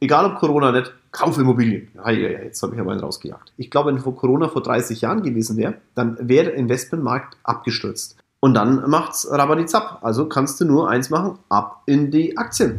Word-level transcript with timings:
egal 0.00 0.26
ob 0.26 0.38
Corona 0.38 0.70
nicht, 0.70 0.92
kauf 1.10 1.38
Immobilien. 1.38 1.88
Ja, 1.94 2.10
ja, 2.10 2.28
ja, 2.28 2.38
jetzt 2.40 2.62
habe 2.62 2.74
ich 2.74 2.80
aber 2.80 2.92
einen 2.92 3.00
rausgejagt. 3.00 3.52
Ich 3.56 3.70
glaube, 3.70 3.90
wenn 3.90 3.98
vor 3.98 4.14
Corona 4.14 4.48
vor 4.48 4.62
30 4.62 5.00
Jahren 5.00 5.22
gewesen 5.22 5.56
wäre, 5.56 5.74
dann 5.94 6.16
wäre 6.20 6.46
der 6.46 6.54
Investmentmarkt 6.54 7.36
abgestürzt. 7.42 8.16
Und 8.40 8.54
dann 8.54 8.88
macht's 8.88 9.28
Rabadizap. 9.28 9.98
Also 10.02 10.28
kannst 10.28 10.60
du 10.60 10.64
nur 10.64 10.88
eins 10.88 11.10
machen, 11.10 11.38
ab 11.48 11.82
in 11.86 12.12
die 12.12 12.38
Aktien. 12.38 12.78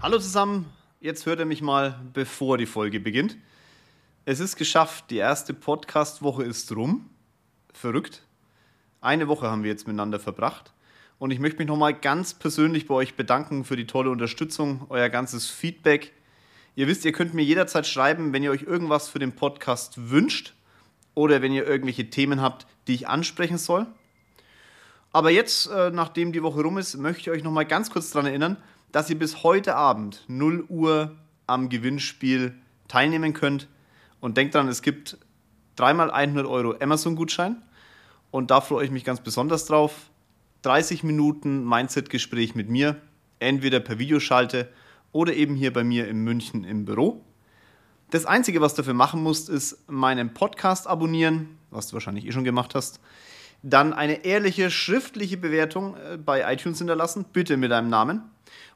Hallo 0.00 0.18
zusammen, 0.18 0.66
jetzt 1.00 1.26
hört 1.26 1.40
ihr 1.40 1.46
mich 1.46 1.62
mal, 1.62 2.00
bevor 2.12 2.58
die 2.58 2.66
Folge 2.66 3.00
beginnt. 3.00 3.36
Es 4.24 4.38
ist 4.38 4.54
geschafft, 4.54 5.06
die 5.10 5.16
erste 5.16 5.54
Podcast-Woche 5.54 6.44
ist 6.44 6.70
rum. 6.76 7.08
Verrückt. 7.72 8.22
Eine 9.02 9.26
Woche 9.26 9.50
haben 9.50 9.64
wir 9.64 9.70
jetzt 9.70 9.88
miteinander 9.88 10.20
verbracht. 10.20 10.72
Und 11.18 11.32
ich 11.32 11.40
möchte 11.40 11.58
mich 11.58 11.66
nochmal 11.66 11.92
ganz 11.92 12.34
persönlich 12.34 12.86
bei 12.86 12.94
euch 12.94 13.16
bedanken 13.16 13.64
für 13.64 13.74
die 13.74 13.88
tolle 13.88 14.10
Unterstützung, 14.10 14.86
euer 14.90 15.08
ganzes 15.08 15.50
Feedback. 15.50 16.12
Ihr 16.76 16.86
wisst, 16.86 17.04
ihr 17.04 17.10
könnt 17.10 17.34
mir 17.34 17.42
jederzeit 17.42 17.84
schreiben, 17.84 18.32
wenn 18.32 18.44
ihr 18.44 18.52
euch 18.52 18.62
irgendwas 18.62 19.08
für 19.08 19.18
den 19.18 19.32
Podcast 19.32 20.10
wünscht 20.10 20.54
oder 21.14 21.42
wenn 21.42 21.52
ihr 21.52 21.66
irgendwelche 21.66 22.10
Themen 22.10 22.40
habt, 22.40 22.68
die 22.86 22.94
ich 22.94 23.08
ansprechen 23.08 23.58
soll. 23.58 23.86
Aber 25.12 25.30
jetzt, 25.30 25.66
äh, 25.66 25.90
nachdem 25.90 26.32
die 26.32 26.44
Woche 26.44 26.62
rum 26.62 26.78
ist, 26.78 26.96
möchte 26.96 27.22
ich 27.22 27.30
euch 27.30 27.42
nochmal 27.42 27.66
ganz 27.66 27.90
kurz 27.90 28.12
daran 28.12 28.26
erinnern, 28.26 28.56
dass 28.92 29.10
ihr 29.10 29.18
bis 29.18 29.42
heute 29.42 29.74
Abend 29.74 30.24
0 30.28 30.64
Uhr 30.68 31.16
am 31.48 31.68
Gewinnspiel 31.68 32.54
teilnehmen 32.86 33.32
könnt. 33.32 33.66
Und 34.20 34.36
denkt 34.36 34.54
dran, 34.54 34.68
es 34.68 34.80
gibt 34.80 35.18
dreimal 35.74 36.12
100 36.12 36.46
Euro 36.46 36.76
Amazon-Gutschein. 36.80 37.60
Und 38.32 38.50
da 38.50 38.60
freue 38.60 38.84
ich 38.84 38.90
mich 38.90 39.04
ganz 39.04 39.20
besonders 39.20 39.66
drauf. 39.66 40.10
30 40.62 41.04
Minuten 41.04 41.64
Mindset-Gespräch 41.64 42.54
mit 42.54 42.68
mir, 42.68 42.96
entweder 43.38 43.78
per 43.78 43.98
Videoschalte 43.98 44.68
oder 45.12 45.34
eben 45.34 45.54
hier 45.54 45.72
bei 45.72 45.84
mir 45.84 46.08
in 46.08 46.24
München 46.24 46.64
im 46.64 46.84
Büro. 46.84 47.22
Das 48.10 48.24
Einzige, 48.24 48.60
was 48.60 48.74
du 48.74 48.82
dafür 48.82 48.94
machen 48.94 49.22
musst, 49.22 49.48
ist 49.48 49.88
meinen 49.90 50.32
Podcast 50.32 50.86
abonnieren, 50.86 51.58
was 51.70 51.88
du 51.88 51.92
wahrscheinlich 51.94 52.26
eh 52.26 52.32
schon 52.32 52.44
gemacht 52.44 52.74
hast. 52.74 53.00
Dann 53.62 53.92
eine 53.92 54.24
ehrliche 54.24 54.70
schriftliche 54.70 55.36
Bewertung 55.36 55.96
äh, 55.96 56.16
bei 56.16 56.50
iTunes 56.52 56.78
hinterlassen, 56.78 57.26
bitte 57.32 57.56
mit 57.56 57.70
deinem 57.70 57.90
Namen. 57.90 58.22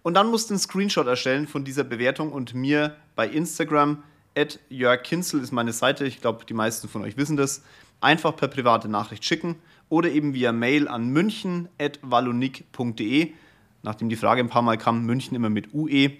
Und 0.02 0.14
dann 0.14 0.28
musst 0.28 0.50
du 0.50 0.54
einen 0.54 0.60
Screenshot 0.60 1.06
erstellen 1.06 1.48
von 1.48 1.64
dieser 1.64 1.84
Bewertung 1.84 2.30
und 2.30 2.54
mir 2.54 2.94
bei 3.14 3.26
Instagram, 3.26 4.02
at 4.36 4.58
Jörg 4.68 5.02
Kinzel 5.02 5.40
ist 5.40 5.50
meine 5.50 5.72
Seite, 5.72 6.04
ich 6.04 6.20
glaube, 6.20 6.44
die 6.44 6.54
meisten 6.54 6.88
von 6.88 7.02
euch 7.02 7.16
wissen 7.16 7.36
das, 7.36 7.62
einfach 8.00 8.34
per 8.36 8.48
private 8.48 8.88
Nachricht 8.88 9.24
schicken 9.24 9.56
oder 9.88 10.10
eben 10.10 10.34
via 10.34 10.52
Mail 10.52 10.88
an 10.88 11.08
münchen.wallonik.de. 11.08 13.32
Nachdem 13.82 14.08
die 14.08 14.16
Frage 14.16 14.40
ein 14.40 14.48
paar 14.48 14.62
Mal 14.62 14.78
kam, 14.78 15.04
München 15.04 15.36
immer 15.36 15.50
mit 15.50 15.72
UE. 15.72 16.10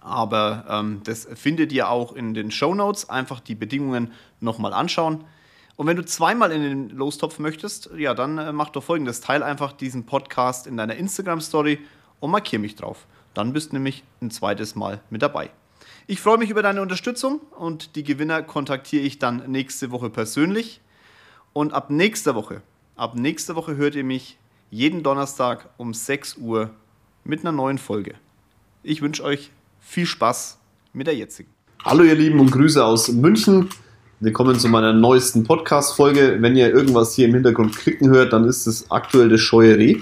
Aber 0.00 0.64
ähm, 0.68 1.00
das 1.04 1.28
findet 1.34 1.72
ihr 1.72 1.88
auch 1.88 2.12
in 2.12 2.34
den 2.34 2.50
Show 2.50 2.74
Notes. 2.74 3.10
Einfach 3.10 3.40
die 3.40 3.54
Bedingungen 3.54 4.12
nochmal 4.40 4.72
anschauen. 4.72 5.24
Und 5.76 5.86
wenn 5.86 5.96
du 5.96 6.04
zweimal 6.04 6.52
in 6.52 6.62
den 6.62 6.90
Lostopf 6.90 7.38
möchtest, 7.38 7.90
ja, 7.96 8.14
dann 8.14 8.38
äh, 8.38 8.52
mach 8.52 8.70
doch 8.70 8.84
folgendes: 8.84 9.20
Teil 9.20 9.42
einfach 9.42 9.72
diesen 9.72 10.06
Podcast 10.06 10.66
in 10.66 10.76
deiner 10.76 10.96
Instagram-Story 10.96 11.80
und 12.20 12.30
markiere 12.30 12.60
mich 12.60 12.76
drauf. 12.76 13.06
Dann 13.34 13.52
bist 13.52 13.72
du 13.72 13.76
nämlich 13.76 14.04
ein 14.20 14.30
zweites 14.30 14.74
Mal 14.74 15.00
mit 15.10 15.22
dabei. 15.22 15.50
Ich 16.08 16.20
freue 16.20 16.36
mich 16.36 16.50
über 16.50 16.62
deine 16.62 16.82
Unterstützung 16.82 17.40
und 17.56 17.94
die 17.94 18.02
Gewinner 18.02 18.42
kontaktiere 18.42 19.04
ich 19.04 19.20
dann 19.20 19.44
nächste 19.46 19.92
Woche 19.92 20.10
persönlich. 20.10 20.80
Und 21.52 21.72
ab 21.72 21.90
nächster 21.90 22.34
Woche, 22.34 22.60
ab 22.96 23.14
nächster 23.14 23.54
Woche 23.54 23.76
hört 23.76 23.94
ihr 23.94 24.02
mich 24.02 24.36
jeden 24.70 25.04
Donnerstag 25.04 25.68
um 25.76 25.94
6 25.94 26.38
Uhr 26.38 26.70
mit 27.22 27.42
einer 27.42 27.52
neuen 27.52 27.78
Folge. 27.78 28.14
Ich 28.82 29.00
wünsche 29.00 29.22
euch 29.22 29.52
viel 29.78 30.06
Spaß 30.06 30.58
mit 30.92 31.06
der 31.06 31.14
jetzigen. 31.14 31.50
Hallo 31.84 32.02
ihr 32.02 32.16
Lieben 32.16 32.40
und 32.40 32.50
Grüße 32.50 32.84
aus 32.84 33.06
München. 33.08 33.68
Willkommen 34.18 34.58
zu 34.58 34.68
meiner 34.68 34.92
neuesten 34.92 35.44
Podcast-Folge. 35.44 36.38
Wenn 36.40 36.56
ihr 36.56 36.70
irgendwas 36.74 37.14
hier 37.14 37.26
im 37.26 37.34
Hintergrund 37.34 37.76
klicken 37.76 38.10
hört, 38.10 38.32
dann 38.32 38.44
ist 38.44 38.66
es 38.66 38.90
aktuell 38.90 39.28
das 39.28 39.40
Scheue 39.40 39.78
Reh, 39.78 40.00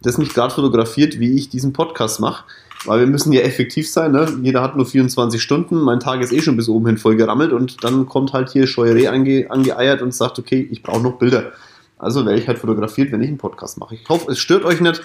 das 0.00 0.16
mich 0.16 0.32
gerade 0.32 0.54
fotografiert, 0.54 1.20
wie 1.20 1.34
ich 1.36 1.50
diesen 1.50 1.74
Podcast 1.74 2.20
mache. 2.20 2.44
Weil 2.84 3.00
wir 3.00 3.06
müssen 3.06 3.32
ja 3.32 3.42
effektiv 3.42 3.90
sein. 3.90 4.12
Ne? 4.12 4.38
Jeder 4.42 4.62
hat 4.62 4.76
nur 4.76 4.86
24 4.86 5.40
Stunden. 5.40 5.80
Mein 5.80 6.00
Tag 6.00 6.20
ist 6.20 6.32
eh 6.32 6.42
schon 6.42 6.56
bis 6.56 6.68
oben 6.68 6.86
hin 6.86 6.98
voll 6.98 7.16
gerammelt 7.16 7.52
und 7.52 7.84
dann 7.84 8.06
kommt 8.06 8.32
halt 8.32 8.50
hier 8.50 8.66
Scheuerei 8.66 9.08
ange, 9.08 9.50
angeeiert 9.50 10.02
und 10.02 10.12
sagt, 10.12 10.38
okay, 10.38 10.66
ich 10.70 10.82
brauche 10.82 11.00
noch 11.00 11.18
Bilder. 11.18 11.52
Also 11.98 12.26
werde 12.26 12.40
ich 12.40 12.48
halt 12.48 12.58
fotografiert, 12.58 13.12
wenn 13.12 13.22
ich 13.22 13.28
einen 13.28 13.38
Podcast 13.38 13.78
mache. 13.78 13.94
Ich 13.94 14.08
hoffe, 14.08 14.32
es 14.32 14.40
stört 14.40 14.64
euch 14.64 14.80
nicht. 14.80 15.00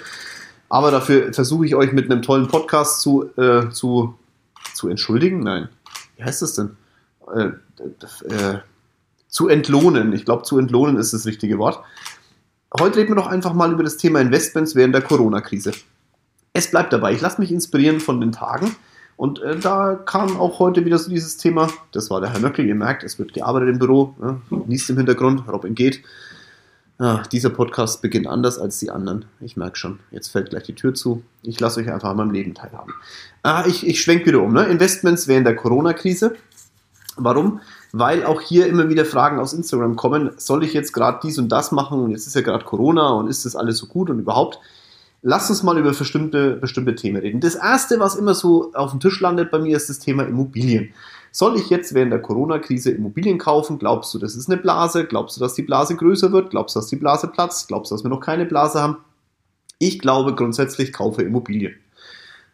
Aber 0.70 0.92
dafür 0.92 1.32
versuche 1.32 1.66
ich 1.66 1.76
euch 1.76 1.94
mit 1.94 2.12
einem 2.12 2.24
tollen 2.24 2.48
Podcast 2.48 3.02
zu, 3.02 3.30
äh, 3.38 3.70
zu, 3.70 4.16
zu 4.74 4.90
entschuldigen. 4.90 5.40
Nein, 5.42 5.70
wie 6.18 6.24
heißt 6.24 6.42
das 6.42 6.56
denn? 6.56 6.72
Äh, 7.34 7.52
äh, 7.80 8.60
zu 9.28 9.48
entlohnen. 9.48 10.14
Ich 10.14 10.26
glaube, 10.26 10.44
zu 10.44 10.58
entlohnen 10.58 10.98
ist 10.98 11.14
das 11.14 11.26
richtige 11.26 11.60
Wort. 11.60 11.80
Heute 12.78 12.98
reden 12.98 13.10
wir 13.10 13.16
doch 13.16 13.28
einfach 13.28 13.54
mal 13.54 13.72
über 13.72 13.84
das 13.84 13.98
Thema 13.98 14.20
Investments 14.20 14.76
während 14.76 14.96
der 14.96 15.04
Corona-Krise 15.04 15.74
es 16.58 16.72
bleibt 16.72 16.92
dabei. 16.92 17.14
Ich 17.14 17.22
lasse 17.22 17.40
mich 17.40 17.52
inspirieren 17.52 18.00
von 18.00 18.20
den 18.20 18.32
Tagen. 18.32 18.76
Und 19.16 19.42
äh, 19.42 19.58
da 19.58 19.96
kam 19.96 20.38
auch 20.38 20.60
heute 20.60 20.86
wieder 20.86 20.98
so 20.98 21.10
dieses 21.10 21.38
Thema. 21.38 21.70
Das 21.92 22.10
war 22.10 22.20
der 22.20 22.32
Herr 22.32 22.40
Möckel. 22.40 22.66
Ihr 22.66 22.76
merkt, 22.76 23.04
es 23.04 23.20
wird 23.20 23.34
gearbeitet 23.34 23.70
im 23.70 23.80
Büro. 23.80 24.16
Ne? 24.20 24.42
Niest 24.66 24.90
im 24.90 24.98
Hintergrund. 24.98 25.48
Robin 25.48 25.76
geht. 25.76 26.02
Ah, 27.00 27.22
dieser 27.32 27.52
Podcast 27.52 28.02
beginnt 28.02 28.26
anders 28.26 28.58
als 28.58 28.80
die 28.80 28.90
anderen. 28.90 29.26
Ich 29.40 29.56
merke 29.56 29.78
schon. 29.78 30.00
Jetzt 30.10 30.30
fällt 30.30 30.50
gleich 30.50 30.64
die 30.64 30.74
Tür 30.74 30.96
zu. 30.96 31.22
Ich 31.44 31.60
lasse 31.60 31.80
euch 31.80 31.92
einfach 31.92 32.10
an 32.10 32.18
meinem 32.18 32.32
Leben 32.32 32.56
teilhaben. 32.56 32.94
Ah, 33.44 33.66
ich 33.68 33.86
ich 33.86 34.02
schwenke 34.02 34.26
wieder 34.26 34.42
um. 34.42 34.52
Ne? 34.52 34.66
Investments 34.66 35.28
während 35.28 35.46
der 35.46 35.56
Corona-Krise. 35.56 36.36
Warum? 37.18 37.62
Weil 37.92 38.26
auch 38.26 38.42
hier 38.42 38.66
immer 38.66 38.90
wieder 38.90 39.06
Fragen 39.06 39.40
aus 39.40 39.54
Instagram 39.54 39.96
kommen. 39.96 40.32
Soll 40.38 40.64
ich 40.64 40.74
jetzt 40.74 40.92
gerade 40.92 41.20
dies 41.22 41.38
und 41.38 41.50
das 41.50 41.72
machen? 41.72 42.00
Und 42.00 42.12
jetzt 42.12 42.26
ist 42.26 42.36
ja 42.36 42.42
gerade 42.42 42.66
Corona 42.66 43.10
und 43.10 43.28
ist 43.28 43.46
das 43.46 43.56
alles 43.56 43.78
so 43.78 43.86
gut 43.86 44.10
und 44.10 44.20
überhaupt? 44.20 44.60
Lass 45.30 45.50
uns 45.50 45.62
mal 45.62 45.78
über 45.78 45.92
bestimmte, 45.92 46.56
bestimmte 46.56 46.96
Themen 46.96 47.18
reden. 47.18 47.42
Das 47.42 47.56
erste, 47.56 48.00
was 48.00 48.16
immer 48.16 48.34
so 48.34 48.72
auf 48.74 48.92
dem 48.92 49.02
Tisch 49.02 49.20
landet 49.20 49.52
bei 49.52 49.60
mir, 49.60 49.76
ist 49.76 49.90
das 49.90 50.00
Thema 50.00 50.24
Immobilien. 50.24 50.94
Soll 51.34 51.58
ich 51.58 51.70
jetzt 51.70 51.94
während 51.94 52.14
der 52.14 52.22
Corona-Krise 52.22 52.92
Immobilien 52.92 53.38
kaufen? 53.38 53.78
Glaubst 53.78 54.14
du, 54.14 54.20
das 54.20 54.38
ist 54.38 54.50
eine 54.50 54.56
Blase? 54.56 55.04
Glaubst 55.04 55.36
du, 55.36 55.42
dass 55.42 55.54
die 55.54 55.64
Blase 55.64 55.98
größer 55.98 56.32
wird? 56.32 56.52
Glaubst 56.52 56.78
du, 56.78 56.80
dass 56.80 56.88
die 56.88 56.96
Blase 56.96 57.28
platzt? 57.28 57.68
Glaubst 57.68 57.92
du, 57.92 57.96
dass 57.96 58.06
wir 58.06 58.10
noch 58.10 58.22
keine 58.22 58.46
Blase 58.46 58.82
haben? 58.82 59.00
Ich 59.80 60.00
glaube 60.00 60.34
grundsätzlich, 60.34 60.94
kaufe 60.94 61.24
Immobilien. 61.24 61.76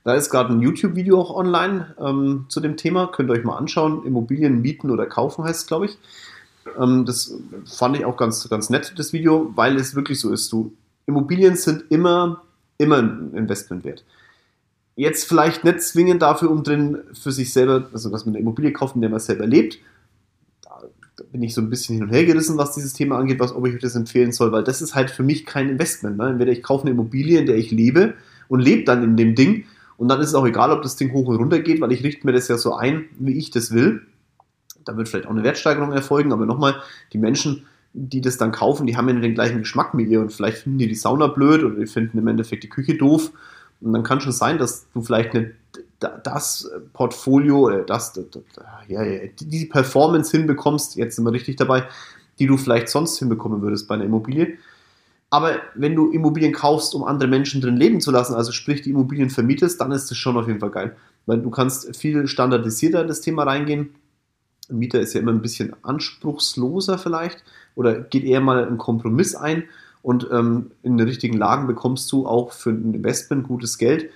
Da 0.03 0.16
ist 0.16 0.31
gerade 0.31 0.51
ein 0.51 0.59
YouTube-Video 0.59 1.22
auch 1.22 1.29
online 1.35 1.95
ähm, 2.00 2.45
zu 2.50 2.59
dem 2.59 2.75
Thema. 2.75 3.05
Könnt 3.05 3.29
ihr 3.29 3.34
euch 3.34 3.44
mal 3.44 3.55
anschauen. 3.55 4.03
Immobilien 4.03 4.63
mieten 4.63 4.90
oder 4.90 5.05
kaufen 5.05 5.44
heißt 5.44 5.61
es, 5.61 5.67
glaube 5.67 5.85
ich. 5.85 6.00
Ähm, 6.81 7.05
das 7.05 7.35
fand 7.66 7.97
ich 7.97 8.05
auch 8.05 8.17
ganz, 8.17 8.50
ganz 8.50 8.72
nett, 8.72 8.95
das 8.97 9.13
Video, 9.13 9.51
weil 9.53 9.75
es 9.75 9.94
wirklich 9.94 10.19
so 10.19 10.31
ist. 10.31 10.51
Du, 10.51 10.73
Immobilien 11.05 11.55
sind 11.55 11.91
immer 11.91 12.41
immer 12.78 12.97
ein 12.97 13.34
Investment 13.34 13.84
wert. 13.84 14.03
Jetzt 14.95 15.28
vielleicht 15.28 15.63
nicht 15.63 15.81
zwingend 15.81 16.22
dafür, 16.22 16.51
um 16.51 16.63
drin 16.63 17.00
für 17.13 17.31
sich 17.31 17.51
selber, 17.51 17.89
also 17.94 18.09
dass 18.09 18.25
man 18.25 18.35
eine 18.35 18.41
Immobilie 18.41 18.72
kauft, 18.72 18.95
in 18.95 19.01
der 19.01 19.09
man 19.09 19.19
selber 19.19 19.47
lebt. 19.47 19.79
Da, 20.61 20.81
bin 21.31 21.41
ich 21.41 21.53
so 21.53 21.61
ein 21.61 21.69
bisschen 21.69 21.95
hin 21.95 22.03
und 22.03 22.11
her 22.11 22.25
gerissen, 22.25 22.57
was 22.57 22.73
dieses 22.73 22.94
Thema 22.94 23.17
angeht, 23.17 23.39
was, 23.39 23.56
ob 23.56 23.66
ich 23.66 23.73
euch 23.73 23.81
das 23.81 23.95
empfehlen 23.95 24.31
soll, 24.31 24.51
weil 24.51 24.63
das 24.63 24.81
ist 24.81 24.94
halt 24.94 25.09
für 25.09 25.23
mich 25.23 25.45
kein 25.45 25.69
Investment. 25.69 26.17
Ne? 26.17 26.29
Entweder 26.29 26.51
ich 26.51 26.61
kaufe 26.61 26.84
eine 26.84 26.91
Immobilie, 26.91 27.39
in 27.39 27.47
der 27.47 27.56
ich 27.56 27.72
lebe 27.72 28.13
und 28.50 28.59
lebe 28.59 28.84
dann 28.84 29.03
in 29.03 29.17
dem 29.17 29.34
Ding 29.34 29.66
und 29.97 30.07
dann 30.09 30.19
ist 30.19 30.29
es 30.29 30.35
auch 30.35 30.45
egal, 30.45 30.72
ob 30.72 30.81
das 30.81 30.95
Ding 30.95 31.13
hoch 31.13 31.28
und 31.28 31.38
runter 31.38 31.59
geht, 31.59 31.81
weil 31.81 31.91
ich 31.91 32.03
richte 32.03 32.25
mir 32.25 32.34
das 32.34 32.47
ja 32.47 32.57
so 32.57 32.75
ein, 32.75 33.05
wie 33.19 33.38
ich 33.38 33.51
das 33.51 33.72
will. 33.72 34.01
Da 34.85 34.97
wird 34.97 35.07
vielleicht 35.07 35.28
auch 35.28 35.31
eine 35.31 35.44
Wertsteigerung 35.44 35.91
erfolgen, 35.91 36.34
aber 36.34 36.45
nochmal, 36.45 36.75
die 37.13 37.17
Menschen 37.17 37.66
die 37.93 38.21
das 38.21 38.37
dann 38.37 38.51
kaufen, 38.51 38.87
die 38.87 38.97
haben 38.97 39.07
ja 39.07 39.13
nicht 39.13 39.23
den 39.23 39.35
gleichen 39.35 39.59
Geschmack 39.59 39.91
wie 39.93 40.03
ihr 40.03 40.19
und 40.19 40.33
vielleicht 40.33 40.57
finden 40.57 40.79
die 40.79 40.87
die 40.87 40.95
Sauna 40.95 41.27
blöd 41.27 41.63
oder 41.63 41.75
die 41.75 41.85
finden 41.85 42.17
im 42.17 42.28
Endeffekt 42.28 42.63
die 42.63 42.69
Küche 42.69 42.95
doof. 42.95 43.31
Und 43.81 43.93
dann 43.93 44.03
kann 44.03 44.22
schon 44.22 44.31
sein, 44.31 44.57
dass 44.57 44.87
du 44.93 45.01
vielleicht 45.01 45.34
nicht 45.34 45.51
das 45.99 46.69
Portfolio 46.93 47.84
das, 47.84 48.13
das, 48.13 48.25
ja, 48.87 49.03
die 49.40 49.66
Performance 49.66 50.35
hinbekommst, 50.35 50.95
jetzt 50.95 51.16
sind 51.16 51.25
wir 51.25 51.31
richtig 51.31 51.57
dabei, 51.57 51.87
die 52.40 52.47
du 52.47 52.57
vielleicht 52.57 52.90
sonst 52.90 53.19
hinbekommen 53.19 53.61
würdest 53.61 53.87
bei 53.87 53.96
einer 53.96 54.05
Immobilie. 54.05 54.57
Aber 55.29 55.55
wenn 55.75 55.96
du 55.96 56.11
Immobilien 56.11 56.53
kaufst, 56.53 56.93
um 56.93 57.03
andere 57.03 57.29
Menschen 57.29 57.61
drin 57.61 57.78
leben 57.78 58.01
zu 58.01 58.11
lassen, 58.11 58.35
also 58.35 58.51
sprich 58.51 58.81
die 58.81 58.91
Immobilien 58.91 59.29
vermietest, 59.29 59.81
dann 59.81 59.91
ist 59.91 60.09
das 60.11 60.17
schon 60.17 60.37
auf 60.37 60.47
jeden 60.47 60.59
Fall 60.59 60.69
geil. 60.72 60.96
Weil 61.25 61.41
du 61.41 61.49
kannst 61.49 61.96
viel 61.96 62.28
standardisierter 62.28 63.01
in 63.01 63.07
das 63.07 63.22
Thema 63.22 63.43
reingehen. 63.43 63.96
Ein 64.69 64.78
Mieter 64.78 64.99
ist 64.99 65.13
ja 65.13 65.22
immer 65.22 65.31
ein 65.31 65.41
bisschen 65.41 65.75
anspruchsloser 65.84 66.97
vielleicht 66.97 67.43
oder 67.75 67.99
geht 67.99 68.23
eher 68.23 68.41
mal 68.41 68.66
einen 68.66 68.78
Kompromiss 68.78 69.35
ein 69.35 69.64
und 70.02 70.28
ähm, 70.31 70.72
in 70.84 70.97
den 70.97 71.08
richtigen 71.08 71.37
Lagen 71.37 71.66
bekommst 71.66 72.11
du 72.11 72.28
auch 72.28 72.52
für 72.52 72.72
ein 72.72 72.93
Investment 72.93 73.47
gutes 73.47 73.78
Geld. 73.78 74.09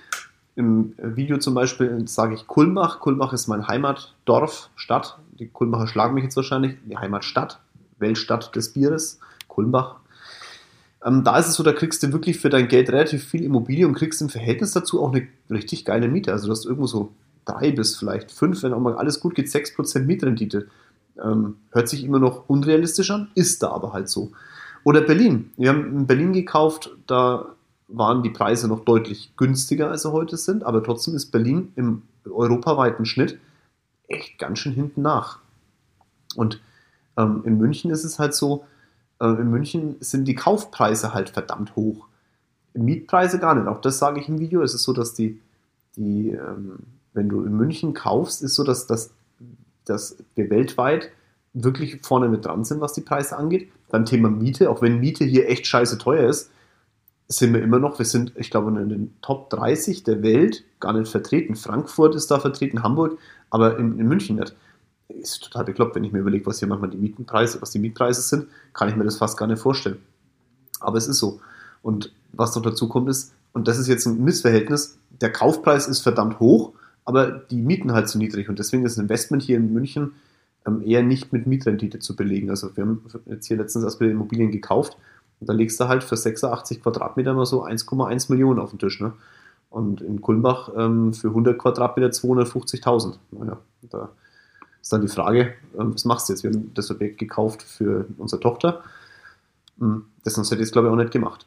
Im 0.54 0.92
Video 0.98 1.38
zum 1.38 1.54
Beispiel 1.54 2.06
sage 2.08 2.34
ich 2.34 2.46
Kulmbach. 2.46 3.00
Kulmbach 3.00 3.32
ist 3.32 3.46
mein 3.46 3.68
Heimatdorf, 3.68 4.70
Stadt. 4.76 5.18
Die 5.38 5.46
Kulmbacher 5.48 5.86
schlagen 5.86 6.14
mich 6.14 6.24
jetzt 6.24 6.36
wahrscheinlich. 6.36 6.76
Die 6.84 6.96
Heimatstadt, 6.96 7.60
Weltstadt 7.98 8.54
des 8.54 8.72
Bieres, 8.72 9.20
Kulmbach. 9.46 9.96
Ähm, 11.04 11.24
da 11.24 11.38
ist 11.38 11.48
es 11.48 11.54
so, 11.54 11.62
da 11.62 11.72
kriegst 11.72 12.02
du 12.02 12.12
wirklich 12.12 12.38
für 12.38 12.50
dein 12.50 12.68
Geld 12.68 12.90
relativ 12.90 13.24
viel 13.24 13.44
Immobilie 13.44 13.86
und 13.86 13.94
kriegst 13.94 14.20
im 14.20 14.28
Verhältnis 14.28 14.72
dazu 14.72 15.02
auch 15.02 15.12
eine 15.12 15.26
richtig 15.48 15.84
geile 15.84 16.08
Miete. 16.08 16.32
Also 16.32 16.46
du 16.46 16.52
hast 16.52 16.66
irgendwo 16.66 16.86
so 16.86 17.12
drei 17.44 17.70
bis 17.70 17.96
vielleicht 17.96 18.30
fünf, 18.30 18.62
wenn 18.62 18.74
auch 18.74 18.80
mal 18.80 18.96
alles 18.96 19.20
gut 19.20 19.34
geht, 19.34 19.46
6% 19.46 20.00
Mietrendite. 20.00 20.68
Ähm, 21.22 21.56
hört 21.72 21.88
sich 21.88 22.04
immer 22.04 22.18
noch 22.18 22.48
unrealistisch 22.48 23.10
an, 23.10 23.28
ist 23.34 23.62
da 23.62 23.70
aber 23.70 23.92
halt 23.92 24.08
so. 24.08 24.32
Oder 24.84 25.00
Berlin. 25.00 25.50
Wir 25.56 25.70
haben 25.70 25.86
in 25.86 26.06
Berlin 26.06 26.32
gekauft, 26.32 26.90
da 27.06 27.54
waren 27.88 28.22
die 28.22 28.30
Preise 28.30 28.68
noch 28.68 28.84
deutlich 28.84 29.32
günstiger, 29.36 29.90
als 29.90 30.02
sie 30.02 30.12
heute 30.12 30.36
sind, 30.36 30.62
aber 30.64 30.82
trotzdem 30.82 31.14
ist 31.14 31.30
Berlin 31.30 31.72
im 31.74 32.02
europaweiten 32.24 33.06
Schnitt 33.06 33.38
echt 34.06 34.38
ganz 34.38 34.58
schön 34.58 34.72
hinten 34.72 35.02
nach. 35.02 35.38
Und 36.36 36.60
ähm, 37.16 37.42
in 37.44 37.58
München 37.58 37.90
ist 37.90 38.04
es 38.04 38.18
halt 38.18 38.34
so, 38.34 38.64
äh, 39.20 39.26
in 39.26 39.50
München 39.50 39.96
sind 40.00 40.26
die 40.26 40.34
Kaufpreise 40.34 41.14
halt 41.14 41.30
verdammt 41.30 41.74
hoch. 41.76 42.06
Mietpreise 42.74 43.38
gar 43.38 43.54
nicht. 43.54 43.66
Auch 43.66 43.80
das 43.80 43.98
sage 43.98 44.20
ich 44.20 44.28
im 44.28 44.38
Video. 44.38 44.62
Es 44.62 44.74
ist 44.74 44.84
so, 44.84 44.92
dass 44.92 45.14
die, 45.14 45.40
die 45.96 46.30
ähm, 46.30 46.78
wenn 47.12 47.28
du 47.28 47.42
in 47.42 47.56
München 47.56 47.94
kaufst, 47.94 48.42
ist 48.42 48.54
so, 48.54 48.62
dass, 48.62 48.86
dass, 48.86 49.10
dass 49.88 50.16
wir 50.34 50.50
weltweit 50.50 51.10
wirklich 51.54 52.00
vorne 52.02 52.28
mit 52.28 52.44
dran 52.44 52.64
sind, 52.64 52.80
was 52.80 52.92
die 52.92 53.00
Preise 53.00 53.36
angeht. 53.36 53.70
Beim 53.90 54.04
Thema 54.04 54.30
Miete, 54.30 54.70
auch 54.70 54.82
wenn 54.82 55.00
Miete 55.00 55.24
hier 55.24 55.48
echt 55.48 55.66
scheiße 55.66 55.98
teuer 55.98 56.28
ist, 56.28 56.50
sind 57.28 57.52
wir 57.52 57.62
immer 57.62 57.78
noch, 57.78 57.98
wir 57.98 58.06
sind, 58.06 58.32
ich 58.36 58.50
glaube, 58.50 58.70
in 58.80 58.88
den 58.88 59.20
Top 59.20 59.50
30 59.50 60.02
der 60.02 60.22
Welt 60.22 60.64
gar 60.80 60.94
nicht 60.94 61.10
vertreten. 61.10 61.56
Frankfurt 61.56 62.14
ist 62.14 62.30
da 62.30 62.40
vertreten, 62.40 62.82
Hamburg, 62.82 63.18
aber 63.50 63.78
in, 63.78 63.98
in 63.98 64.08
München 64.08 64.36
nicht. 64.36 64.56
Ist 65.08 65.42
total 65.42 65.64
bekloppt, 65.64 65.94
wenn 65.94 66.04
ich 66.04 66.12
mir 66.12 66.20
überlege, 66.20 66.46
was 66.46 66.58
hier 66.58 66.68
manchmal 66.68 66.90
die 66.90 66.96
Mietenpreise, 66.96 67.60
was 67.60 67.70
die 67.70 67.78
Mietpreise 67.78 68.22
sind, 68.22 68.46
kann 68.72 68.88
ich 68.88 68.96
mir 68.96 69.04
das 69.04 69.18
fast 69.18 69.36
gar 69.36 69.46
nicht 69.46 69.60
vorstellen. 69.60 69.98
Aber 70.80 70.96
es 70.96 71.06
ist 71.06 71.18
so. 71.18 71.40
Und 71.82 72.12
was 72.32 72.54
noch 72.54 72.62
dazu 72.62 72.88
kommt 72.88 73.08
ist, 73.08 73.32
und 73.52 73.68
das 73.68 73.78
ist 73.78 73.88
jetzt 73.88 74.06
ein 74.06 74.22
Missverhältnis, 74.22 74.98
der 75.10 75.32
Kaufpreis 75.32 75.88
ist 75.88 76.00
verdammt 76.00 76.40
hoch, 76.40 76.72
aber 77.08 77.30
die 77.30 77.62
Mieten 77.62 77.92
halt 77.92 78.06
zu 78.06 78.18
niedrig. 78.18 78.50
Und 78.50 78.58
deswegen 78.58 78.84
ist 78.84 78.98
ein 78.98 79.04
Investment 79.04 79.42
hier 79.42 79.56
in 79.56 79.72
München 79.72 80.12
ähm, 80.66 80.82
eher 80.84 81.02
nicht 81.02 81.32
mit 81.32 81.46
Mietrendite 81.46 82.00
zu 82.00 82.14
belegen. 82.14 82.50
Also 82.50 82.76
wir 82.76 82.84
haben 82.84 83.02
jetzt 83.24 83.46
hier 83.46 83.56
letztens 83.56 83.86
erst 83.86 83.98
wieder 83.98 84.10
Immobilien 84.10 84.50
gekauft 84.50 84.98
und 85.40 85.48
da 85.48 85.54
legst 85.54 85.80
du 85.80 85.88
halt 85.88 86.04
für 86.04 86.18
86 86.18 86.82
Quadratmeter 86.82 87.32
mal 87.32 87.46
so 87.46 87.64
1,1 87.64 88.30
Millionen 88.30 88.60
auf 88.60 88.70
den 88.70 88.78
Tisch. 88.78 89.00
Ne? 89.00 89.14
Und 89.70 90.02
in 90.02 90.20
Kulmbach 90.20 90.68
ähm, 90.76 91.14
für 91.14 91.28
100 91.28 91.58
Quadratmeter 91.58 92.08
250.000. 92.08 93.16
Naja, 93.30 93.58
da 93.88 94.10
ist 94.82 94.92
dann 94.92 95.00
die 95.00 95.08
Frage, 95.08 95.54
ähm, 95.78 95.94
was 95.94 96.04
machst 96.04 96.28
du 96.28 96.34
jetzt? 96.34 96.42
Wir 96.42 96.50
haben 96.50 96.72
das 96.74 96.90
Objekt 96.90 97.16
gekauft 97.16 97.62
für 97.62 98.04
unsere 98.18 98.42
Tochter. 98.42 98.82
Hm, 99.78 100.04
das 100.24 100.34
sonst 100.34 100.50
hätte 100.50 100.60
ich 100.60 100.68
es, 100.68 100.72
glaube 100.72 100.88
ich, 100.88 100.92
auch 100.92 100.96
nicht 100.96 101.10
gemacht. 101.10 101.46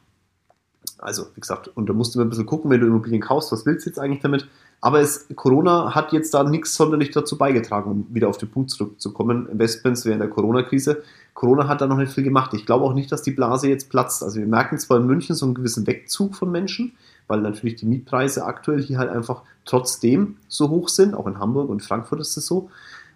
Also, 0.98 1.26
wie 1.36 1.40
gesagt, 1.40 1.68
und 1.68 1.88
da 1.88 1.92
musst 1.92 2.16
du 2.16 2.18
mal 2.18 2.24
ein 2.24 2.30
bisschen 2.30 2.46
gucken, 2.46 2.68
wenn 2.68 2.80
du 2.80 2.88
Immobilien 2.88 3.22
kaufst, 3.22 3.52
was 3.52 3.64
willst 3.64 3.86
du 3.86 3.90
jetzt 3.90 4.00
eigentlich 4.00 4.22
damit? 4.22 4.48
Aber 4.84 5.00
es, 5.00 5.28
Corona 5.36 5.94
hat 5.94 6.12
jetzt 6.12 6.34
da 6.34 6.42
nichts 6.42 6.74
sonderlich 6.74 7.12
dazu 7.12 7.38
beigetragen, 7.38 7.88
um 7.88 8.06
wieder 8.10 8.28
auf 8.28 8.36
den 8.36 8.50
Punkt 8.50 8.68
zurückzukommen. 8.70 9.48
Investments 9.48 10.04
während 10.04 10.22
der 10.22 10.28
Corona-Krise. 10.28 11.04
Corona 11.34 11.68
hat 11.68 11.80
da 11.80 11.86
noch 11.86 11.98
nicht 11.98 12.12
viel 12.12 12.24
gemacht. 12.24 12.52
Ich 12.52 12.66
glaube 12.66 12.84
auch 12.84 12.92
nicht, 12.92 13.12
dass 13.12 13.22
die 13.22 13.30
Blase 13.30 13.68
jetzt 13.68 13.90
platzt. 13.90 14.24
Also 14.24 14.40
wir 14.40 14.46
merken 14.46 14.76
zwar 14.78 14.98
in 14.98 15.06
München 15.06 15.36
so 15.36 15.46
einen 15.46 15.54
gewissen 15.54 15.86
Wegzug 15.86 16.34
von 16.34 16.50
Menschen, 16.50 16.94
weil 17.28 17.40
natürlich 17.40 17.76
die 17.76 17.86
Mietpreise 17.86 18.44
aktuell 18.44 18.82
hier 18.82 18.98
halt 18.98 19.08
einfach 19.08 19.42
trotzdem 19.64 20.38
so 20.48 20.68
hoch 20.68 20.88
sind. 20.88 21.14
Auch 21.14 21.28
in 21.28 21.38
Hamburg 21.38 21.70
und 21.70 21.84
Frankfurt 21.84 22.18
ist 22.18 22.36
es 22.36 22.46
so. 22.46 22.68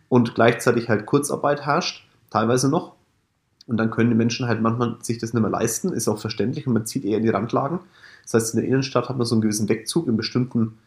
Und 0.08 0.36
gleichzeitig 0.36 0.88
halt 0.88 1.04
Kurzarbeit 1.04 1.66
herrscht, 1.66 2.06
teilweise 2.30 2.70
noch. 2.70 2.92
Und 3.66 3.76
dann 3.78 3.90
können 3.90 4.10
die 4.10 4.16
Menschen 4.16 4.46
halt 4.46 4.62
manchmal 4.62 4.98
sich 5.02 5.18
das 5.18 5.34
nicht 5.34 5.42
mehr 5.42 5.50
leisten, 5.50 5.92
ist 5.92 6.06
auch 6.06 6.20
verständlich 6.20 6.68
und 6.68 6.74
man 6.74 6.86
zieht 6.86 7.04
eher 7.04 7.16
in 7.16 7.24
die 7.24 7.30
Randlagen. 7.30 7.80
Das 8.22 8.34
heißt, 8.34 8.54
in 8.54 8.60
der 8.60 8.68
Innenstadt 8.68 9.08
hat 9.08 9.18
man 9.18 9.26
so 9.26 9.34
einen 9.34 9.42
gewissen 9.42 9.68
Wegzug 9.68 10.06
in 10.06 10.16
bestimmten, 10.16 10.78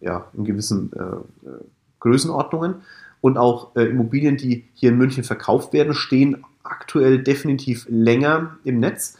ja, 0.00 0.26
in 0.32 0.44
gewissen 0.44 0.92
äh, 0.94 1.48
äh 1.48 1.60
Größenordnungen. 2.00 2.76
Und 3.20 3.36
auch 3.36 3.76
äh, 3.76 3.82
Immobilien, 3.82 4.38
die 4.38 4.64
hier 4.72 4.90
in 4.90 4.96
München 4.96 5.24
verkauft 5.24 5.74
werden, 5.74 5.92
stehen 5.92 6.44
aktuell 6.62 7.22
definitiv 7.22 7.86
länger 7.90 8.56
im 8.64 8.80
Netz. 8.80 9.18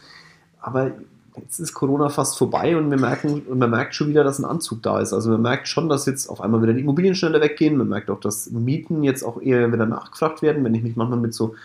Aber 0.59 0.91
jetzt 1.37 1.59
ist 1.59 1.73
Corona 1.73 2.09
fast 2.09 2.37
vorbei 2.37 2.75
und 2.75 2.89
wir 2.89 2.99
merken, 2.99 3.41
und 3.47 3.59
man 3.59 3.69
merkt 3.69 3.95
schon 3.95 4.09
wieder, 4.09 4.23
dass 4.23 4.39
ein 4.39 4.45
Anzug 4.45 4.81
da 4.81 4.99
ist. 4.99 5.13
Also 5.13 5.31
man 5.31 5.41
merkt 5.41 5.67
schon, 5.67 5.89
dass 5.89 6.05
jetzt 6.05 6.27
auf 6.27 6.41
einmal 6.41 6.61
wieder 6.61 6.73
die 6.73 6.81
Immobilien 6.81 7.15
schneller 7.15 7.41
weggehen. 7.41 7.77
Man 7.77 7.89
merkt 7.89 8.09
auch, 8.09 8.19
dass 8.19 8.49
Mieten 8.51 9.03
jetzt 9.03 9.23
auch 9.23 9.41
eher 9.41 9.71
wieder 9.71 9.85
nachgefragt 9.85 10.41
werden. 10.41 10.63
Wenn 10.63 10.75
ich 10.75 10.83
mich 10.83 10.95
manchmal 10.95 11.19
mit 11.19 11.33
so 11.33 11.55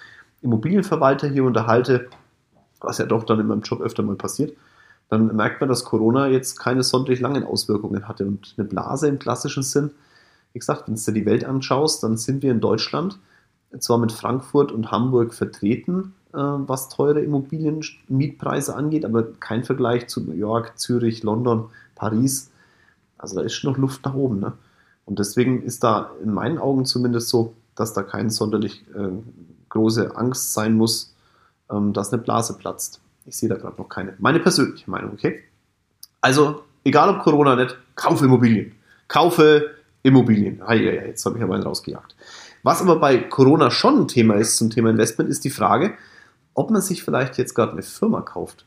Immobilienverwalter 0.43 1.29
hier 1.29 1.45
unterhalte, 1.45 2.09
was 2.81 2.99
ja 2.99 3.07
doch 3.07 3.25
dann 3.25 3.41
in 3.41 3.47
meinem 3.47 3.63
Job 3.63 3.81
öfter 3.81 4.03
mal 4.03 4.17
passiert, 4.17 4.53
dann 5.09 5.35
merkt 5.37 5.61
man, 5.61 5.69
dass 5.69 5.85
Corona 5.85 6.29
jetzt 6.29 6.59
keine 6.59 6.83
sonderlich 6.83 7.21
langen 7.21 7.45
Auswirkungen 7.45 8.09
hatte. 8.09 8.27
Und 8.27 8.55
eine 8.57 8.67
Blase 8.67 9.09
im 9.09 9.19
klassischen 9.19 9.63
Sinn, 9.63 9.91
wie 10.53 10.59
gesagt, 10.59 10.89
wenn 10.89 10.97
du 10.97 11.01
dir 11.01 11.13
die 11.13 11.27
Welt 11.27 11.45
anschaust, 11.45 12.03
dann 12.03 12.17
sind 12.17 12.43
wir 12.43 12.51
in 12.51 12.61
Deutschland 12.61 13.19
zwar 13.79 13.99
mit 13.99 14.13
Frankfurt 14.13 14.73
und 14.73 14.91
Hamburg 14.91 15.35
vertreten, 15.35 16.15
äh, 16.33 16.39
was 16.39 16.89
teure 16.89 17.21
Immobilienmietpreise 17.21 18.75
angeht, 18.75 19.05
aber 19.05 19.25
kein 19.25 19.65
Vergleich 19.65 20.09
zu 20.09 20.21
New 20.21 20.33
York, 20.33 20.79
Zürich, 20.79 21.23
London, 21.23 21.67
Paris. 21.95 22.51
Also 23.19 23.37
da 23.37 23.43
ist 23.43 23.63
noch 23.65 23.77
Luft 23.77 24.05
nach 24.05 24.15
oben. 24.15 24.41
Ne? 24.41 24.53
Und 25.05 25.19
deswegen 25.19 25.63
ist 25.63 25.85
da 25.85 26.11
in 26.23 26.33
meinen 26.33 26.59
Augen 26.59 26.85
zumindest 26.85 27.29
so, 27.29 27.55
dass 27.75 27.93
da 27.93 28.03
kein 28.03 28.31
sonderlich 28.31 28.85
äh, 28.95 29.11
große 29.69 30.17
Angst 30.17 30.53
sein 30.53 30.75
muss, 30.75 31.15
ähm, 31.71 31.93
dass 31.93 32.13
eine 32.13 32.23
Blase 32.23 32.55
platzt. 32.55 33.01
Ich 33.27 33.37
sehe 33.37 33.49
da 33.49 33.57
gerade 33.57 33.77
noch 33.77 33.89
keine. 33.89 34.15
Meine 34.19 34.41
persönliche 34.41 34.91
Meinung, 34.91 35.13
okay? 35.13 35.43
Also, 36.21 36.63
egal 36.85 37.11
ob 37.11 37.23
Corona 37.23 37.57
nicht, 37.57 37.77
kaufe 37.95 38.25
Immobilien. 38.25 38.73
Kaufe 39.09 39.75
Immobilien. 40.03 40.63
Ah, 40.65 40.75
ja, 40.75 40.93
ja, 40.93 41.03
jetzt 41.03 41.27
habe 41.27 41.37
ich 41.37 41.43
aber 41.43 41.55
einen 41.55 41.65
rausgejagt. 41.65 42.15
Was 42.63 42.81
aber 42.81 42.99
bei 42.99 43.19
Corona 43.19 43.71
schon 43.71 44.01
ein 44.01 44.09
Thema 44.09 44.35
ist 44.35 44.57
zum 44.57 44.71
Thema 44.71 44.91
Investment, 44.91 45.31
ist 45.31 45.45
die 45.45 45.51
Frage, 45.51 45.95
ob 46.55 46.71
man 46.71 46.81
sich 46.81 47.03
vielleicht 47.03 47.39
jetzt 47.39 47.55
gerade 47.55 47.73
eine 47.73 47.83
Firma 47.83 48.23
kauft. 48.23 48.65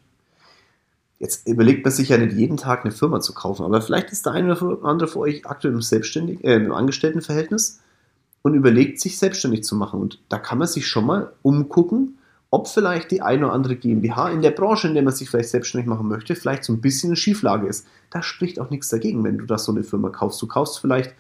Jetzt 1.20 1.48
überlegt 1.48 1.84
man 1.84 1.92
sich 1.92 2.10
ja 2.10 2.18
nicht 2.18 2.34
jeden 2.34 2.56
Tag 2.56 2.86
eine 2.86 2.94
Firma 2.94 3.20
zu 3.20 3.34
kaufen, 3.34 3.66
aber 3.66 3.82
vielleicht 3.82 4.12
ist 4.12 4.26
der 4.26 4.34
eine 4.34 4.58
oder 4.58 4.86
andere 4.86 5.10
für 5.10 5.20
euch 5.20 5.46
aktuell 5.46 5.74
im, 5.74 5.82
Selbstständig, 5.82 6.44
äh, 6.46 6.56
im 6.56 6.72
Angestelltenverhältnis 6.72 7.82
und 8.42 8.54
überlegt, 8.54 9.02
sich 9.02 9.18
selbstständig 9.18 9.64
zu 9.64 9.76
machen. 9.76 10.00
Und 10.00 10.20
da 10.30 10.38
kann 10.38 10.60
man 10.60 10.68
sich 10.68 10.88
schon 10.88 11.06
mal 11.06 11.34
umgucken, 11.42 12.19
ob 12.52 12.68
vielleicht 12.68 13.12
die 13.12 13.22
eine 13.22 13.46
oder 13.46 13.54
andere 13.54 13.76
GmbH 13.76 14.30
in 14.30 14.42
der 14.42 14.52
Branche, 14.52 14.88
in 14.88 14.96
der 14.96 15.04
man 15.04 15.14
sich 15.14 15.30
vielleicht 15.30 15.50
selbstständig 15.50 15.88
machen 15.88 16.08
möchte, 16.08 16.36
vielleicht 16.36 16.64
so 16.64 16.74
ein 16.74 16.82
bisschen 16.82 17.12
in 17.12 17.16
Schieflage 17.16 17.68
ist. 17.68 17.86
Da 18.10 18.24
spricht 18.24 18.60
auch 18.60 18.72
nichts 18.72 18.90
dagegen, 18.90 19.24
wenn 19.24 19.38
du 19.38 19.46
das 19.46 19.66
so 19.66 19.72
eine 19.72 19.84
Firma 19.84 20.10
kaufst. 20.10 20.42
Du 20.42 20.48
kaufst 20.48 20.80
vielleicht, 20.80 21.14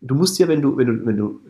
du 0.00 0.14
musst 0.14 0.38
ja, 0.38 0.46
wenn 0.46 0.62
du, 0.62 0.76
wenn 0.76 0.86
du, 0.86 1.06
wenn 1.06 1.16
du, 1.16 1.40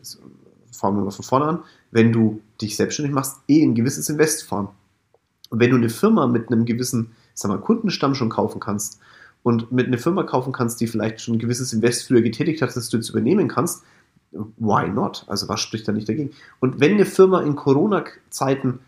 fangen 0.71 0.97
wir 0.97 1.03
mal 1.03 1.11
von 1.11 1.25
vorne 1.25 1.45
an, 1.45 1.59
wenn 1.91 2.11
du 2.11 2.41
dich 2.59 2.75
selbstständig 2.75 3.13
machst, 3.13 3.37
eh 3.47 3.63
ein 3.63 3.75
gewisses 3.75 4.09
Invest 4.09 4.43
fahren. 4.43 4.69
Und 5.51 5.59
wenn 5.59 5.69
du 5.69 5.75
eine 5.75 5.89
Firma 5.89 6.25
mit 6.27 6.51
einem 6.51 6.65
gewissen, 6.65 7.11
sag 7.35 7.49
mal, 7.49 7.59
Kundenstamm 7.59 8.15
schon 8.15 8.29
kaufen 8.29 8.59
kannst 8.59 8.99
und 9.43 9.71
mit 9.71 9.87
einer 9.87 9.99
Firma 9.99 10.23
kaufen 10.23 10.53
kannst, 10.53 10.81
die 10.81 10.87
vielleicht 10.87 11.21
schon 11.21 11.35
ein 11.35 11.39
gewisses 11.39 11.71
Invest 11.71 12.07
früher 12.07 12.21
getätigt 12.21 12.63
hat, 12.63 12.75
dass 12.75 12.89
du 12.89 12.97
jetzt 12.97 13.09
übernehmen 13.09 13.47
kannst, 13.47 13.83
why 14.31 14.87
not? 14.87 15.25
Also 15.27 15.47
was 15.49 15.59
spricht 15.59 15.87
da 15.87 15.91
nicht 15.91 16.07
dagegen? 16.07 16.31
Und 16.59 16.79
wenn 16.79 16.93
eine 16.93 17.05
Firma 17.05 17.41
in 17.41 17.55
Corona-Zeiten 17.55 18.79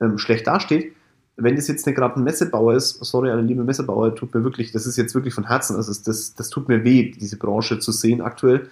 ähm, 0.00 0.18
schlecht 0.18 0.46
dasteht, 0.46 0.94
wenn 1.36 1.56
das 1.56 1.68
jetzt 1.68 1.84
gerade 1.86 2.16
ein 2.16 2.24
Messebauer 2.24 2.74
ist, 2.74 3.02
sorry, 3.04 3.30
eine 3.30 3.42
liebe 3.42 3.64
Messebauer, 3.64 4.14
tut 4.14 4.34
mir 4.34 4.44
wirklich, 4.44 4.70
das 4.72 4.86
ist 4.86 4.96
jetzt 4.96 5.14
wirklich 5.14 5.34
von 5.34 5.46
Herzen, 5.48 5.76
also 5.76 5.92
das, 6.04 6.34
das 6.34 6.50
tut 6.50 6.68
mir 6.68 6.84
weh, 6.84 7.10
diese 7.10 7.38
Branche 7.38 7.78
zu 7.78 7.90
sehen 7.90 8.20
aktuell. 8.20 8.68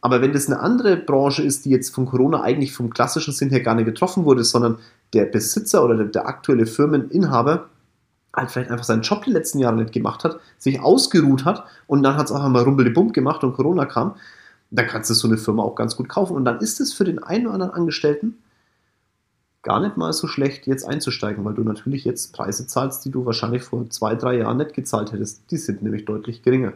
Aber 0.00 0.20
wenn 0.20 0.32
das 0.32 0.48
eine 0.48 0.60
andere 0.60 0.96
Branche 0.96 1.42
ist, 1.42 1.64
die 1.64 1.70
jetzt 1.70 1.94
von 1.94 2.04
Corona 2.04 2.42
eigentlich 2.42 2.74
vom 2.74 2.90
klassischen 2.90 3.32
Sinn 3.32 3.50
her 3.50 3.60
gar 3.60 3.74
nicht 3.74 3.86
getroffen 3.86 4.24
wurde, 4.24 4.44
sondern 4.44 4.78
der 5.14 5.24
Besitzer 5.24 5.84
oder 5.84 5.96
der, 5.96 6.06
der 6.06 6.28
aktuelle 6.28 6.66
Firmeninhaber 6.66 7.70
halt 8.36 8.50
vielleicht 8.50 8.70
einfach 8.70 8.84
seinen 8.84 9.02
Job 9.02 9.24
die 9.24 9.30
letzten 9.30 9.60
Jahre 9.60 9.76
nicht 9.76 9.92
gemacht 9.92 10.24
hat, 10.24 10.40
sich 10.58 10.80
ausgeruht 10.80 11.44
hat 11.44 11.64
und 11.86 12.02
dann 12.02 12.16
hat 12.16 12.26
es 12.26 12.32
auch 12.32 12.42
einmal 12.42 12.64
rumbelibump 12.64 13.14
gemacht 13.14 13.44
und 13.44 13.54
Corona 13.54 13.86
kam, 13.86 14.16
dann 14.74 14.86
kannst 14.86 15.10
du 15.10 15.14
so 15.14 15.28
eine 15.28 15.38
Firma 15.38 15.62
auch 15.62 15.76
ganz 15.76 15.96
gut 15.96 16.08
kaufen. 16.08 16.34
Und 16.34 16.44
dann 16.44 16.58
ist 16.58 16.80
es 16.80 16.92
für 16.92 17.04
den 17.04 17.22
einen 17.22 17.46
oder 17.46 17.54
anderen 17.54 17.72
Angestellten 17.72 18.38
gar 19.62 19.80
nicht 19.80 19.96
mal 19.96 20.12
so 20.12 20.26
schlecht, 20.26 20.66
jetzt 20.66 20.84
einzusteigen, 20.84 21.44
weil 21.44 21.54
du 21.54 21.62
natürlich 21.62 22.04
jetzt 22.04 22.34
Preise 22.34 22.66
zahlst, 22.66 23.04
die 23.04 23.10
du 23.10 23.24
wahrscheinlich 23.24 23.62
vor 23.62 23.88
zwei, 23.88 24.14
drei 24.14 24.36
Jahren 24.36 24.58
nicht 24.58 24.74
gezahlt 24.74 25.12
hättest. 25.12 25.50
Die 25.50 25.56
sind 25.56 25.82
nämlich 25.82 26.04
deutlich 26.04 26.42
geringer. 26.42 26.74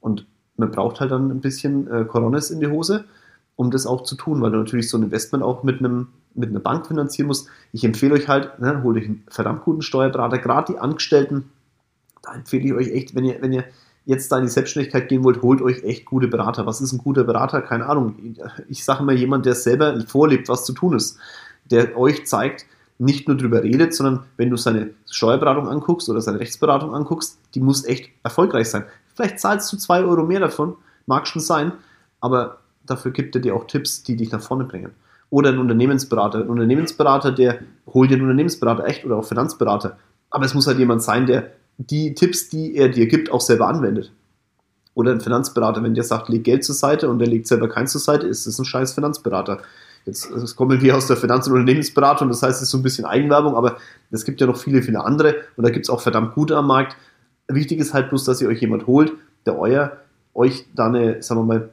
Und 0.00 0.26
man 0.56 0.70
braucht 0.70 1.00
halt 1.00 1.12
dann 1.12 1.30
ein 1.30 1.40
bisschen 1.40 1.86
äh, 1.88 2.06
in 2.50 2.60
die 2.60 2.66
Hose, 2.66 3.04
um 3.54 3.70
das 3.70 3.86
auch 3.86 4.02
zu 4.02 4.16
tun, 4.16 4.40
weil 4.40 4.50
du 4.50 4.58
natürlich 4.58 4.88
so 4.88 4.98
ein 4.98 5.04
Investment 5.04 5.44
auch 5.44 5.62
mit 5.62 5.78
einem 5.78 6.08
mit 6.36 6.48
einer 6.48 6.58
Bank 6.58 6.88
finanzieren 6.88 7.28
musst. 7.28 7.48
Ich 7.70 7.84
empfehle 7.84 8.14
euch 8.14 8.26
halt, 8.26 8.58
ne, 8.58 8.82
holt 8.82 8.96
euch 8.96 9.04
einen 9.04 9.22
verdammt 9.28 9.62
guten 9.62 9.82
Steuerberater, 9.82 10.38
gerade 10.38 10.72
die 10.72 10.78
Angestellten, 10.80 11.44
da 12.22 12.34
empfehle 12.34 12.64
ich 12.64 12.72
euch 12.72 12.88
echt, 12.88 13.14
wenn 13.14 13.24
ihr, 13.24 13.40
wenn 13.40 13.52
ihr 13.52 13.64
jetzt 14.06 14.30
da 14.30 14.38
in 14.38 14.44
die 14.44 14.50
Selbstständigkeit 14.50 15.08
gehen 15.08 15.24
wollt, 15.24 15.42
holt 15.42 15.62
euch 15.62 15.82
echt 15.82 16.04
gute 16.04 16.28
Berater. 16.28 16.66
Was 16.66 16.80
ist 16.80 16.92
ein 16.92 16.98
guter 16.98 17.24
Berater? 17.24 17.62
Keine 17.62 17.86
Ahnung. 17.86 18.36
Ich 18.68 18.84
sage 18.84 19.02
mal 19.02 19.14
jemand, 19.14 19.46
der 19.46 19.54
selber 19.54 19.98
vorlebt, 20.06 20.48
was 20.48 20.64
zu 20.64 20.72
tun 20.72 20.94
ist, 20.94 21.18
der 21.70 21.96
euch 21.96 22.26
zeigt, 22.26 22.66
nicht 22.98 23.26
nur 23.26 23.36
drüber 23.36 23.62
redet, 23.62 23.94
sondern 23.94 24.24
wenn 24.36 24.50
du 24.50 24.56
seine 24.56 24.90
Steuerberatung 25.10 25.68
anguckst 25.68 26.08
oder 26.08 26.20
seine 26.20 26.38
Rechtsberatung 26.38 26.94
anguckst, 26.94 27.38
die 27.54 27.60
muss 27.60 27.84
echt 27.84 28.10
erfolgreich 28.22 28.70
sein. 28.70 28.84
Vielleicht 29.14 29.40
zahlst 29.40 29.72
du 29.72 29.76
zwei 29.76 30.04
Euro 30.04 30.24
mehr 30.24 30.40
davon, 30.40 30.76
mag 31.06 31.26
schon 31.26 31.42
sein, 31.42 31.72
aber 32.20 32.58
dafür 32.86 33.10
gibt 33.10 33.34
er 33.34 33.40
dir 33.40 33.54
auch 33.56 33.66
Tipps, 33.66 34.02
die 34.02 34.16
dich 34.16 34.30
nach 34.30 34.40
vorne 34.40 34.64
bringen. 34.64 34.92
Oder 35.30 35.50
ein 35.50 35.58
Unternehmensberater. 35.58 36.40
Ein 36.40 36.48
Unternehmensberater, 36.48 37.32
der 37.32 37.58
holt 37.86 38.10
dir 38.10 38.14
einen 38.14 38.24
Unternehmensberater 38.24 38.84
echt 38.84 39.04
oder 39.04 39.16
auch 39.16 39.24
Finanzberater. 39.24 39.96
Aber 40.30 40.44
es 40.44 40.54
muss 40.54 40.66
halt 40.66 40.78
jemand 40.78 41.02
sein, 41.02 41.26
der 41.26 41.52
die 41.78 42.14
Tipps, 42.14 42.48
die 42.48 42.76
er 42.76 42.88
dir 42.88 43.06
gibt, 43.06 43.30
auch 43.30 43.40
selber 43.40 43.68
anwendet. 43.68 44.12
Oder 44.94 45.10
ein 45.10 45.20
Finanzberater, 45.20 45.82
wenn 45.82 45.94
der 45.94 46.04
sagt, 46.04 46.28
leg 46.28 46.44
Geld 46.44 46.64
zur 46.64 46.74
Seite 46.74 47.08
und 47.08 47.18
der 47.18 47.26
legt 47.26 47.48
selber 47.48 47.68
keins 47.68 47.92
zur 47.92 48.00
Seite, 48.00 48.26
ist 48.26 48.46
es 48.46 48.58
ein 48.58 48.64
scheiß 48.64 48.92
Finanzberater. 48.92 49.58
Jetzt 50.06 50.30
das 50.30 50.54
kommen 50.54 50.80
wir 50.80 50.96
aus 50.96 51.06
der 51.06 51.16
Finanz- 51.16 51.46
und 51.46 51.54
Unternehmensberatung, 51.54 52.28
das 52.28 52.42
heißt, 52.42 52.56
es 52.56 52.62
ist 52.62 52.70
so 52.70 52.78
ein 52.78 52.82
bisschen 52.82 53.06
Eigenwerbung, 53.06 53.56
aber 53.56 53.78
es 54.10 54.24
gibt 54.24 54.40
ja 54.40 54.46
noch 54.46 54.58
viele, 54.58 54.82
viele 54.82 55.02
andere 55.02 55.36
und 55.56 55.64
da 55.64 55.70
gibt 55.70 55.86
es 55.86 55.90
auch 55.90 56.00
verdammt 56.00 56.34
gute 56.34 56.56
am 56.56 56.66
Markt. 56.66 56.96
Wichtig 57.48 57.80
ist 57.80 57.94
halt 57.94 58.10
bloß, 58.10 58.24
dass 58.24 58.40
ihr 58.40 58.48
euch 58.48 58.60
jemand 58.60 58.86
holt, 58.86 59.12
der 59.46 59.58
euer, 59.58 59.96
euch 60.34 60.66
da 60.74 60.92
sagen 61.20 61.40
wir 61.40 61.44
mal, 61.44 61.70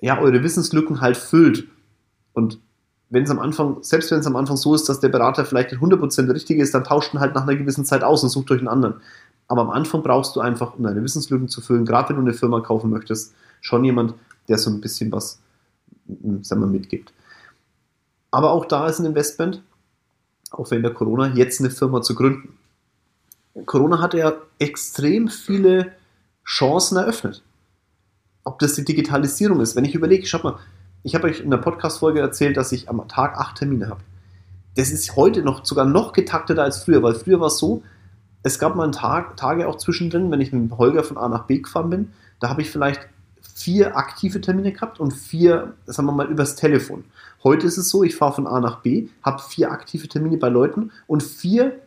ja, 0.00 0.18
eure 0.18 0.42
Wissenslücken 0.42 1.00
halt 1.00 1.16
füllt. 1.16 1.66
Und 2.32 2.58
wenn 3.10 3.24
es 3.24 3.30
am 3.30 3.38
Anfang, 3.38 3.78
selbst 3.82 4.10
wenn 4.10 4.20
es 4.20 4.26
am 4.26 4.36
Anfang 4.36 4.56
so 4.56 4.74
ist, 4.74 4.88
dass 4.88 5.00
der 5.00 5.08
Berater 5.08 5.44
vielleicht 5.44 5.72
nicht 5.72 5.82
100% 5.82 6.26
der 6.26 6.34
richtige 6.34 6.62
ist, 6.62 6.74
dann 6.74 6.84
tauscht 6.84 7.12
ihn 7.12 7.20
halt 7.20 7.34
nach 7.34 7.42
einer 7.42 7.56
gewissen 7.56 7.84
Zeit 7.84 8.02
aus 8.02 8.22
und 8.22 8.30
sucht 8.30 8.50
euch 8.50 8.60
einen 8.60 8.68
anderen. 8.68 8.94
Aber 9.50 9.62
am 9.62 9.70
Anfang 9.70 10.04
brauchst 10.04 10.36
du 10.36 10.40
einfach, 10.40 10.76
um 10.76 10.84
deine 10.84 11.02
Wissenslücken 11.02 11.48
zu 11.48 11.60
füllen, 11.60 11.84
gerade 11.84 12.10
wenn 12.10 12.16
du 12.16 12.22
eine 12.22 12.34
Firma 12.34 12.60
kaufen 12.60 12.88
möchtest, 12.88 13.34
schon 13.60 13.82
jemand, 13.82 14.14
der 14.48 14.58
so 14.58 14.70
ein 14.70 14.80
bisschen 14.80 15.10
was 15.10 15.40
hm, 16.06 16.44
sagen 16.44 16.60
wir, 16.60 16.68
mitgibt. 16.68 17.12
Aber 18.30 18.52
auch 18.52 18.64
da 18.64 18.86
ist 18.86 19.00
ein 19.00 19.06
Investment, 19.06 19.60
auch 20.52 20.70
wenn 20.70 20.82
der 20.82 20.94
Corona, 20.94 21.34
jetzt 21.34 21.58
eine 21.58 21.70
Firma 21.70 22.00
zu 22.00 22.14
gründen. 22.14 22.58
Corona 23.66 24.00
hatte 24.00 24.18
ja 24.18 24.34
extrem 24.60 25.26
viele 25.26 25.94
Chancen 26.46 26.96
eröffnet. 26.96 27.42
Ob 28.44 28.60
das 28.60 28.74
die 28.74 28.84
Digitalisierung 28.84 29.60
ist, 29.60 29.74
wenn 29.74 29.84
ich 29.84 29.96
überlege, 29.96 30.26
schaut 30.26 30.44
mal, 30.44 30.60
ich 31.02 31.16
habe 31.16 31.26
euch 31.26 31.40
in 31.40 31.50
der 31.50 31.58
Podcast-Folge 31.58 32.20
erzählt, 32.20 32.56
dass 32.56 32.70
ich 32.70 32.88
am 32.88 33.08
Tag 33.08 33.36
acht 33.36 33.56
Termine 33.56 33.88
habe. 33.88 34.02
Das 34.76 34.92
ist 34.92 35.16
heute 35.16 35.42
noch 35.42 35.64
sogar 35.64 35.86
noch 35.86 36.12
getakteter 36.12 36.62
als 36.62 36.84
früher, 36.84 37.02
weil 37.02 37.16
früher 37.16 37.40
war 37.40 37.48
es 37.48 37.58
so, 37.58 37.82
es 38.42 38.58
gab 38.58 38.74
mal 38.74 38.84
einen 38.84 38.92
Tag, 38.92 39.36
Tage 39.36 39.68
auch 39.68 39.76
zwischendrin, 39.76 40.30
wenn 40.30 40.40
ich 40.40 40.52
mit 40.52 40.72
Holger 40.78 41.04
von 41.04 41.18
A 41.18 41.28
nach 41.28 41.44
B 41.44 41.58
gefahren 41.58 41.90
bin, 41.90 42.12
da 42.40 42.48
habe 42.48 42.62
ich 42.62 42.70
vielleicht 42.70 43.08
vier 43.54 43.96
aktive 43.96 44.40
Termine 44.40 44.72
gehabt 44.72 45.00
und 45.00 45.12
vier, 45.12 45.74
sagen 45.86 46.08
wir 46.08 46.12
mal, 46.12 46.30
übers 46.30 46.56
Telefon. 46.56 47.04
Heute 47.44 47.66
ist 47.66 47.76
es 47.76 47.90
so, 47.90 48.02
ich 48.02 48.16
fahre 48.16 48.34
von 48.34 48.46
A 48.46 48.60
nach 48.60 48.80
B, 48.80 49.08
habe 49.22 49.42
vier 49.42 49.70
aktive 49.70 50.08
Termine 50.08 50.38
bei 50.38 50.48
Leuten 50.48 50.90
und 51.06 51.22
vier, 51.22 51.78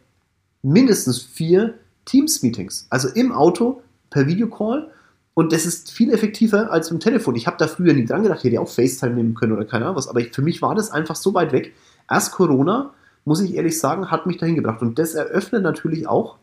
mindestens 0.62 1.22
vier 1.22 1.76
Teams-Meetings. 2.06 2.88
Also 2.90 3.10
im 3.10 3.32
Auto 3.32 3.82
per 4.10 4.28
Videocall 4.28 4.92
und 5.34 5.52
das 5.52 5.66
ist 5.66 5.92
viel 5.92 6.14
effektiver 6.14 6.72
als 6.72 6.92
im 6.92 7.00
Telefon. 7.00 7.36
Ich 7.36 7.48
habe 7.48 7.58
da 7.58 7.68
früher 7.68 7.94
nie 7.94 8.06
dran 8.06 8.22
gedacht, 8.22 8.40
ich 8.40 8.46
hätte 8.46 8.62
auch 8.62 8.70
FaceTime 8.70 9.16
nehmen 9.16 9.34
können 9.34 9.54
oder 9.54 9.66
keine 9.66 9.86
Ahnung 9.86 9.98
was, 9.98 10.08
aber 10.08 10.20
ich, 10.20 10.32
für 10.34 10.44
mich 10.44 10.62
war 10.62 10.76
das 10.76 10.92
einfach 10.92 11.16
so 11.16 11.34
weit 11.34 11.52
weg. 11.52 11.74
Erst 12.10 12.34
Corona, 12.34 12.94
muss 13.26 13.42
ich 13.42 13.56
ehrlich 13.56 13.80
sagen, 13.80 14.12
hat 14.12 14.28
mich 14.28 14.38
dahin 14.38 14.56
gebracht. 14.56 14.82
Und 14.82 15.00
das 15.00 15.16
eröffnet 15.16 15.64
natürlich 15.64 16.08
auch 16.08 16.38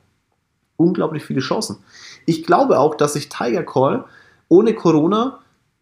unglaublich 0.80 1.24
viele 1.24 1.40
Chancen. 1.40 1.78
Ich 2.26 2.44
glaube 2.44 2.78
auch, 2.78 2.94
dass 2.94 3.12
sich 3.12 3.28
Tiger 3.28 3.62
Call 3.62 4.04
ohne 4.48 4.74
Corona 4.74 5.40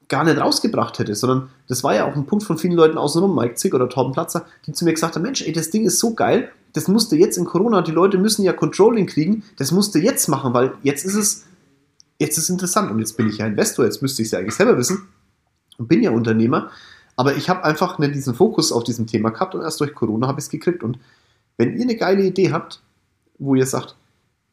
gar 0.08 0.24
nicht 0.24 0.38
rausgebracht 0.38 0.98
hätte, 0.98 1.14
sondern 1.14 1.50
das 1.68 1.84
war 1.84 1.94
ja 1.94 2.06
auch 2.06 2.16
ein 2.16 2.26
Punkt 2.26 2.44
von 2.44 2.58
vielen 2.58 2.74
Leuten 2.74 2.98
außenrum, 2.98 3.34
Mike 3.34 3.56
Zick 3.56 3.74
oder 3.74 3.88
Torben 3.88 4.12
Platzer, 4.12 4.46
die 4.66 4.72
zu 4.72 4.84
mir 4.84 4.94
gesagt 4.94 5.14
haben, 5.14 5.22
Mensch, 5.22 5.42
ey, 5.42 5.52
das 5.52 5.70
Ding 5.70 5.84
ist 5.84 5.98
so 5.98 6.14
geil, 6.14 6.50
das 6.72 6.88
musste 6.88 7.16
jetzt 7.16 7.36
in 7.36 7.44
Corona, 7.44 7.82
die 7.82 7.92
Leute 7.92 8.18
müssen 8.18 8.42
ja 8.42 8.52
Controlling 8.52 9.06
kriegen, 9.06 9.44
das 9.56 9.70
musste 9.70 9.98
jetzt 9.98 10.28
machen, 10.28 10.54
weil 10.54 10.72
jetzt 10.82 11.04
ist 11.04 11.14
es, 11.14 11.44
jetzt 12.18 12.38
ist 12.38 12.44
es 12.44 12.50
interessant 12.50 12.90
und 12.90 12.98
jetzt 12.98 13.16
bin 13.16 13.28
ich 13.28 13.38
ja 13.38 13.46
Investor, 13.46 13.84
jetzt 13.84 14.00
müsste 14.00 14.22
ich 14.22 14.28
es 14.28 14.32
ja 14.32 14.38
eigentlich 14.38 14.54
selber 14.54 14.78
wissen 14.78 15.08
und 15.76 15.88
bin 15.88 16.02
ja 16.02 16.10
Unternehmer, 16.10 16.70
aber 17.16 17.36
ich 17.36 17.50
habe 17.50 17.64
einfach 17.64 17.98
nicht 17.98 18.14
diesen 18.14 18.34
Fokus 18.34 18.72
auf 18.72 18.84
diesem 18.84 19.06
Thema 19.06 19.30
gehabt 19.30 19.54
und 19.54 19.62
erst 19.62 19.80
durch 19.80 19.94
Corona 19.94 20.26
habe 20.26 20.40
ich 20.40 20.46
es 20.46 20.50
gekriegt 20.50 20.82
und 20.82 20.98
wenn 21.58 21.76
ihr 21.76 21.82
eine 21.82 21.96
geile 21.96 22.22
Idee 22.22 22.52
habt, 22.52 22.80
wo 23.38 23.54
ihr 23.54 23.66
sagt, 23.66 23.96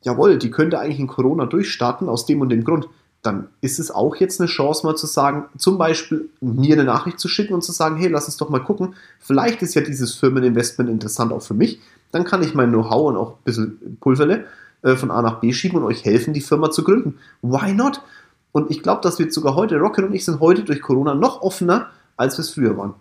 jawohl, 0.06 0.38
die 0.38 0.52
könnte 0.52 0.80
eigentlich 0.80 1.00
in 1.00 1.08
Corona 1.08 1.46
durchstarten, 1.46 2.08
aus 2.08 2.26
dem 2.26 2.40
und 2.42 2.50
dem 2.50 2.64
Grund, 2.64 2.88
dann 3.24 3.48
ist 3.62 3.80
es 3.80 3.90
auch 3.90 4.16
jetzt 4.18 4.40
eine 4.40 4.48
Chance, 4.48 4.86
mal 4.86 4.96
zu 4.96 5.08
sagen, 5.08 5.46
zum 5.58 5.80
Beispiel 5.80 6.30
mir 6.42 6.76
eine 6.76 6.84
Nachricht 6.84 7.20
zu 7.20 7.28
schicken 7.28 7.56
und 7.56 7.64
zu 7.64 7.72
sagen, 7.72 7.98
hey, 7.98 8.08
lass 8.08 8.26
uns 8.26 8.38
doch 8.38 8.50
mal 8.50 8.64
gucken, 8.64 8.94
vielleicht 9.20 9.64
ist 9.64 9.74
ja 9.74 9.82
dieses 9.82 10.14
Firmeninvestment 10.14 10.92
interessant 10.92 11.34
auch 11.34 11.42
für 11.42 11.56
mich, 11.56 11.82
dann 12.12 12.24
kann 12.24 12.44
ich 12.44 12.54
mein 12.54 12.70
Know-how 12.70 13.10
und 13.10 13.18
auch 13.18 13.32
ein 13.32 13.44
bisschen 13.44 13.98
Pulverle 14.00 14.46
äh, 14.84 14.96
von 14.96 15.10
A 15.10 15.24
nach 15.24 15.40
B 15.40 15.52
schieben 15.54 15.80
und 15.80 15.86
euch 15.86 16.06
helfen, 16.06 16.36
die 16.36 16.42
Firma 16.42 16.70
zu 16.70 16.84
gründen. 16.84 17.18
Why 17.42 17.74
not? 17.74 18.02
Und 18.52 18.70
ich 18.70 18.84
glaube, 18.84 19.02
dass 19.02 19.18
wir 19.18 19.30
sogar 19.32 19.56
heute, 19.56 19.78
Rocket 19.80 20.06
und 20.06 20.14
ich 20.14 20.24
sind 20.24 20.40
heute 20.40 20.64
durch 20.64 20.82
Corona 20.82 21.16
noch 21.16 21.42
offener, 21.42 21.90
als 22.16 22.38
wir 22.38 22.42
es 22.42 22.52
früher 22.52 22.78
waren. 22.78 22.94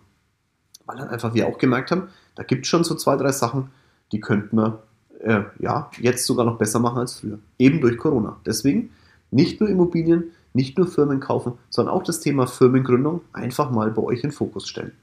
Weil 0.87 0.97
dann 0.97 1.09
einfach 1.09 1.35
wir 1.35 1.47
auch 1.47 1.59
gemerkt 1.59 1.91
haben, 1.91 2.09
da 2.33 2.41
gibt 2.41 2.65
es 2.65 2.69
schon 2.69 2.83
so 2.83 2.95
zwei, 2.95 3.15
drei 3.15 3.31
Sachen, 3.31 3.69
die 4.11 4.19
könnten 4.19 4.57
wir 4.57 4.83
äh, 5.25 5.43
ja, 5.59 5.89
jetzt 5.99 6.25
sogar 6.25 6.45
noch 6.45 6.57
besser 6.57 6.79
machen 6.79 6.99
als 6.99 7.19
früher. 7.19 7.39
Eben 7.57 7.81
durch 7.81 7.97
Corona. 7.97 8.37
Deswegen 8.45 8.91
nicht 9.31 9.59
nur 9.59 9.69
Immobilien, 9.69 10.31
nicht 10.53 10.77
nur 10.77 10.87
Firmen 10.87 11.19
kaufen, 11.19 11.53
sondern 11.69 11.93
auch 11.93 12.03
das 12.03 12.19
Thema 12.19 12.47
Firmengründung 12.47 13.21
einfach 13.33 13.71
mal 13.71 13.91
bei 13.91 14.03
euch 14.03 14.23
in 14.23 14.31
Fokus 14.31 14.67
stellen. 14.67 14.93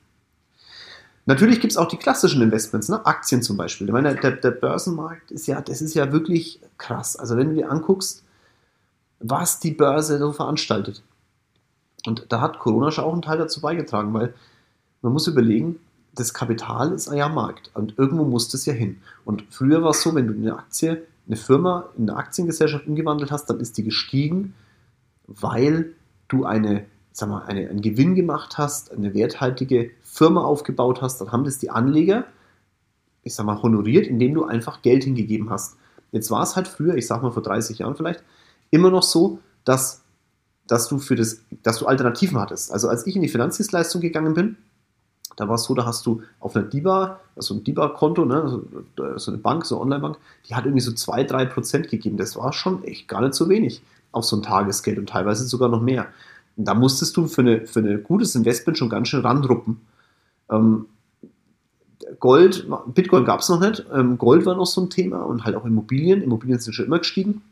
Natürlich 1.26 1.60
gibt 1.60 1.72
es 1.72 1.76
auch 1.76 1.88
die 1.88 1.96
klassischen 1.96 2.42
Investments, 2.42 2.88
ne? 2.88 3.04
Aktien 3.04 3.42
zum 3.42 3.56
Beispiel. 3.56 3.86
Ich 3.86 3.92
meine, 3.92 4.14
der, 4.14 4.32
der, 4.32 4.50
Börsenmarkt 4.50 5.30
ist 5.30 5.46
ja, 5.46 5.60
das 5.60 5.82
ist 5.82 5.94
ja 5.94 6.10
wirklich 6.10 6.60
krass. 6.78 7.16
Also 7.16 7.36
wenn 7.36 7.50
du 7.50 7.54
dir 7.54 7.70
anguckst, 7.70 8.24
was 9.20 9.60
die 9.60 9.70
Börse 9.72 10.18
so 10.18 10.32
veranstaltet. 10.32 11.02
Und 12.06 12.26
da 12.28 12.40
hat 12.40 12.58
Corona 12.58 12.90
schon 12.90 13.04
auch 13.04 13.12
einen 13.12 13.22
Teil 13.22 13.38
dazu 13.38 13.60
beigetragen, 13.60 14.12
weil 14.14 14.34
man 15.00 15.12
muss 15.12 15.28
überlegen, 15.28 15.78
das 16.14 16.34
Kapital 16.34 16.92
ist 16.92 17.10
ja 17.12 17.28
Markt 17.28 17.70
und 17.74 17.98
irgendwo 17.98 18.24
muss 18.24 18.48
das 18.48 18.66
ja 18.66 18.72
hin. 18.72 19.00
Und 19.24 19.44
früher 19.50 19.82
war 19.82 19.90
es 19.90 20.02
so, 20.02 20.14
wenn 20.14 20.26
du 20.26 20.34
eine 20.34 20.56
Aktie, 20.58 21.06
eine 21.26 21.36
Firma 21.36 21.88
in 21.96 22.08
eine 22.08 22.18
Aktiengesellschaft 22.18 22.86
umgewandelt 22.86 23.30
hast, 23.30 23.46
dann 23.46 23.60
ist 23.60 23.78
die 23.78 23.84
gestiegen, 23.84 24.54
weil 25.26 25.92
du 26.28 26.44
eine, 26.44 26.84
sag 27.12 27.28
mal, 27.28 27.44
eine, 27.44 27.68
einen 27.68 27.80
Gewinn 27.80 28.14
gemacht 28.14 28.58
hast, 28.58 28.92
eine 28.92 29.14
werthaltige 29.14 29.90
Firma 30.02 30.42
aufgebaut 30.42 31.00
hast, 31.00 31.20
dann 31.20 31.32
haben 31.32 31.44
das 31.44 31.58
die 31.58 31.70
Anleger, 31.70 32.26
ich 33.22 33.34
sag 33.34 33.46
mal, 33.46 33.62
honoriert, 33.62 34.06
indem 34.06 34.34
du 34.34 34.44
einfach 34.44 34.82
Geld 34.82 35.04
hingegeben 35.04 35.48
hast. 35.48 35.76
Jetzt 36.10 36.30
war 36.30 36.42
es 36.42 36.56
halt 36.56 36.68
früher, 36.68 36.94
ich 36.96 37.06
sag 37.06 37.22
mal 37.22 37.30
vor 37.30 37.42
30 37.42 37.78
Jahren 37.78 37.96
vielleicht, 37.96 38.22
immer 38.70 38.90
noch 38.90 39.02
so, 39.02 39.38
dass, 39.64 40.02
dass 40.66 40.88
du 40.88 40.98
für 40.98 41.16
das, 41.16 41.40
dass 41.62 41.78
du 41.78 41.86
Alternativen 41.86 42.38
hattest. 42.38 42.70
Also 42.70 42.88
als 42.88 43.06
ich 43.06 43.16
in 43.16 43.22
die 43.22 43.28
Finanzdienstleistung 43.28 44.02
gegangen 44.02 44.34
bin, 44.34 44.56
da 45.36 45.48
war 45.48 45.54
es 45.54 45.64
so, 45.64 45.74
da 45.74 45.86
hast 45.86 46.06
du 46.06 46.22
auf 46.40 46.54
einer 46.56 46.64
DIBA, 46.64 47.20
also 47.36 47.54
ein 47.54 47.64
DIBA-Konto, 47.64 48.24
ne, 48.24 48.62
so 49.16 49.30
eine 49.30 49.38
Bank, 49.38 49.64
so 49.64 49.76
eine 49.76 49.82
Online-Bank, 49.82 50.18
die 50.48 50.54
hat 50.54 50.64
irgendwie 50.64 50.82
so 50.82 50.92
2-3 50.92 51.46
Prozent 51.46 51.88
gegeben. 51.88 52.16
Das 52.16 52.36
war 52.36 52.52
schon 52.52 52.84
echt 52.84 53.08
gar 53.08 53.22
nicht 53.22 53.34
so 53.34 53.48
wenig 53.48 53.82
auf 54.12 54.24
so 54.24 54.36
ein 54.36 54.42
Tagesgeld 54.42 54.98
und 54.98 55.08
teilweise 55.08 55.44
sogar 55.44 55.68
noch 55.68 55.80
mehr. 55.80 56.06
Und 56.56 56.66
da 56.66 56.74
musstest 56.74 57.16
du 57.16 57.26
für 57.26 57.42
ein 57.42 57.66
für 57.66 57.80
eine 57.80 57.98
gutes 57.98 58.34
Investment 58.34 58.76
schon 58.78 58.90
ganz 58.90 59.08
schön 59.08 59.22
randruppen. 59.22 59.80
Ähm, 60.50 60.86
Gold, 62.20 62.66
Bitcoin 62.88 63.24
gab 63.24 63.40
es 63.40 63.48
noch 63.48 63.60
nicht, 63.60 63.86
ähm, 63.92 64.18
Gold 64.18 64.44
war 64.44 64.54
noch 64.54 64.66
so 64.66 64.82
ein 64.82 64.90
Thema 64.90 65.22
und 65.22 65.44
halt 65.44 65.56
auch 65.56 65.64
Immobilien. 65.64 66.22
Immobilien 66.22 66.58
sind 66.58 66.74
schon 66.74 66.86
immer 66.86 66.98
gestiegen. 66.98 67.42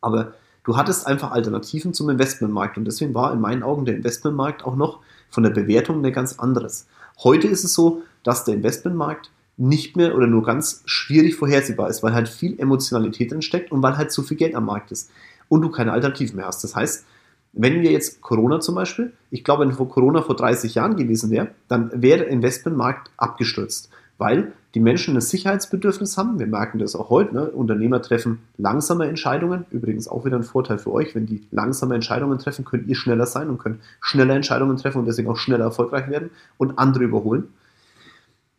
Aber 0.00 0.34
du 0.64 0.76
hattest 0.76 1.06
einfach 1.06 1.30
Alternativen 1.30 1.94
zum 1.94 2.10
Investmentmarkt 2.10 2.76
und 2.76 2.84
deswegen 2.84 3.14
war 3.14 3.32
in 3.32 3.40
meinen 3.40 3.62
Augen 3.62 3.86
der 3.86 3.96
Investmentmarkt 3.96 4.64
auch 4.64 4.76
noch 4.76 5.00
von 5.34 5.42
der 5.42 5.50
Bewertung 5.50 5.98
eine 5.98 6.12
ganz 6.12 6.38
anderes. 6.38 6.86
Heute 7.22 7.48
ist 7.48 7.64
es 7.64 7.74
so, 7.74 8.02
dass 8.22 8.44
der 8.44 8.54
Investmentmarkt 8.54 9.30
nicht 9.56 9.96
mehr 9.96 10.16
oder 10.16 10.26
nur 10.26 10.42
ganz 10.42 10.82
schwierig 10.86 11.36
vorhersehbar 11.36 11.90
ist, 11.90 12.02
weil 12.02 12.14
halt 12.14 12.28
viel 12.28 12.58
Emotionalität 12.58 13.32
drin 13.32 13.42
steckt 13.42 13.70
und 13.70 13.82
weil 13.82 13.96
halt 13.96 14.10
zu 14.10 14.22
viel 14.22 14.36
Geld 14.36 14.54
am 14.54 14.64
Markt 14.64 14.90
ist 14.90 15.10
und 15.48 15.60
du 15.62 15.70
keine 15.70 15.92
Alternativen 15.92 16.36
mehr 16.36 16.46
hast. 16.46 16.64
Das 16.64 16.74
heißt, 16.74 17.04
wenn 17.52 17.82
wir 17.82 17.92
jetzt 17.92 18.20
Corona 18.20 18.58
zum 18.60 18.74
Beispiel, 18.74 19.12
ich 19.30 19.44
glaube, 19.44 19.64
wenn 19.64 19.76
Corona 19.76 20.22
vor 20.22 20.34
30 20.34 20.74
Jahren 20.74 20.96
gewesen 20.96 21.30
wäre, 21.30 21.48
dann 21.68 21.90
wäre 21.94 22.20
der 22.20 22.28
Investmentmarkt 22.28 23.10
abgestürzt 23.16 23.90
weil 24.18 24.52
die 24.74 24.80
Menschen 24.80 25.16
ein 25.16 25.20
Sicherheitsbedürfnis 25.20 26.16
haben. 26.16 26.38
Wir 26.38 26.46
merken 26.46 26.78
das 26.78 26.96
auch 26.96 27.10
heute. 27.10 27.34
Ne? 27.34 27.50
Unternehmer 27.50 28.02
treffen 28.02 28.40
langsame 28.56 29.06
Entscheidungen. 29.06 29.66
Übrigens 29.70 30.08
auch 30.08 30.24
wieder 30.24 30.36
ein 30.36 30.42
Vorteil 30.42 30.78
für 30.78 30.92
euch. 30.92 31.14
Wenn 31.14 31.26
die 31.26 31.46
langsame 31.50 31.94
Entscheidungen 31.94 32.38
treffen, 32.38 32.64
könnt 32.64 32.88
ihr 32.88 32.96
schneller 32.96 33.26
sein 33.26 33.50
und 33.50 33.58
könnt 33.58 33.80
schneller 34.00 34.34
Entscheidungen 34.34 34.76
treffen 34.76 34.98
und 34.98 35.06
deswegen 35.06 35.28
auch 35.28 35.36
schneller 35.36 35.64
erfolgreich 35.64 36.08
werden 36.08 36.30
und 36.58 36.78
andere 36.78 37.04
überholen. 37.04 37.48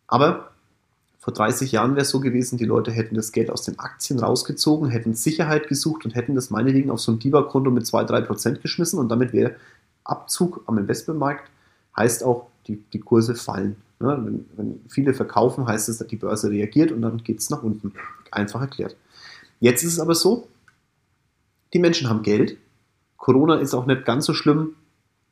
Aber 0.08 0.52
vor 1.20 1.34
30 1.34 1.72
Jahren 1.72 1.96
wäre 1.96 2.04
es 2.04 2.12
so 2.12 2.20
gewesen, 2.20 2.58
die 2.58 2.66
Leute 2.66 2.92
hätten 2.92 3.16
das 3.16 3.32
Geld 3.32 3.50
aus 3.50 3.64
den 3.64 3.80
Aktien 3.80 4.20
rausgezogen, 4.20 4.90
hätten 4.90 5.16
Sicherheit 5.16 5.68
gesucht 5.68 6.06
und 6.06 6.14
hätten 6.14 6.36
das 6.36 6.52
meinetwegen 6.52 6.92
auf 6.92 7.02
so 7.02 7.12
ein 7.12 7.20
DIBA-Konto 7.20 7.72
mit 7.72 7.86
2-3% 7.86 8.62
geschmissen 8.62 9.00
und 9.00 9.10
damit 9.10 9.34
wäre 9.34 9.56
Abzug 10.04 10.64
am 10.68 10.78
Investmentmarkt, 10.78 11.50
heißt 11.98 12.24
auch, 12.24 12.48
die, 12.68 12.78
die 12.94 13.00
Kurse 13.00 13.34
fallen? 13.34 13.76
Wenn, 14.00 14.46
wenn, 14.56 14.82
viele 14.90 15.14
verkaufen, 15.14 15.68
heißt 15.68 15.90
es, 15.90 15.98
dass 15.98 16.08
die 16.08 16.18
Börse 16.18 16.50
reagiert 16.50 16.92
und 16.92 17.02
dann 17.02 17.24
geht 17.24 17.40
es 17.40 17.50
nach 17.50 17.64
unten. 17.64 17.94
Einfach 18.32 18.62
erklärt. 18.62 18.96
Jetzt 19.60 19.84
ist 19.84 19.94
es 19.94 20.00
aber 20.00 20.16
so, 20.16 20.48
die 21.74 21.80
Menschen 21.80 22.10
haben 22.10 22.24
Geld. 22.24 22.58
Corona 23.18 23.56
ist 23.56 23.74
auch 23.74 23.86
nicht 23.86 24.06
ganz 24.06 24.26
so 24.26 24.34
schlimm 24.34 24.76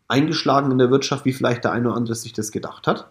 eingeschlagen 0.07 0.71
in 0.71 0.77
der 0.77 0.91
Wirtschaft, 0.91 1.25
wie 1.25 1.33
vielleicht 1.33 1.63
der 1.63 1.71
eine 1.71 1.87
oder 1.87 1.97
andere 1.97 2.15
sich 2.15 2.33
das 2.33 2.51
gedacht 2.51 2.87
hat. 2.87 3.07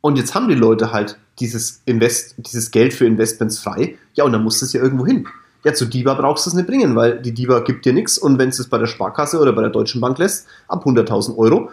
Und 0.00 0.16
jetzt 0.16 0.34
haben 0.34 0.48
die 0.48 0.54
Leute 0.54 0.92
halt 0.92 1.18
dieses, 1.38 1.82
Invest, 1.84 2.34
dieses 2.38 2.70
Geld 2.70 2.92
für 2.92 3.06
Investments 3.06 3.58
frei. 3.58 3.96
Ja, 4.14 4.24
und 4.24 4.32
dann 4.32 4.42
muss 4.42 4.60
es 4.62 4.72
ja 4.72 4.82
irgendwo 4.82 5.06
hin. 5.06 5.26
Ja, 5.64 5.74
zu 5.74 5.86
DIBA 5.86 6.14
brauchst 6.14 6.44
du 6.44 6.50
es 6.50 6.54
nicht 6.54 6.66
bringen, 6.66 6.96
weil 6.96 7.22
die 7.22 7.32
DIBA 7.32 7.60
gibt 7.60 7.84
dir 7.84 7.92
nichts 7.92 8.18
und 8.18 8.36
wenn 8.36 8.48
es 8.48 8.58
es 8.58 8.68
bei 8.68 8.78
der 8.78 8.88
Sparkasse 8.88 9.38
oder 9.38 9.52
bei 9.52 9.62
der 9.62 9.70
Deutschen 9.70 10.00
Bank 10.00 10.18
lässt, 10.18 10.48
ab 10.66 10.84
100.000 10.84 11.36
Euro, 11.36 11.70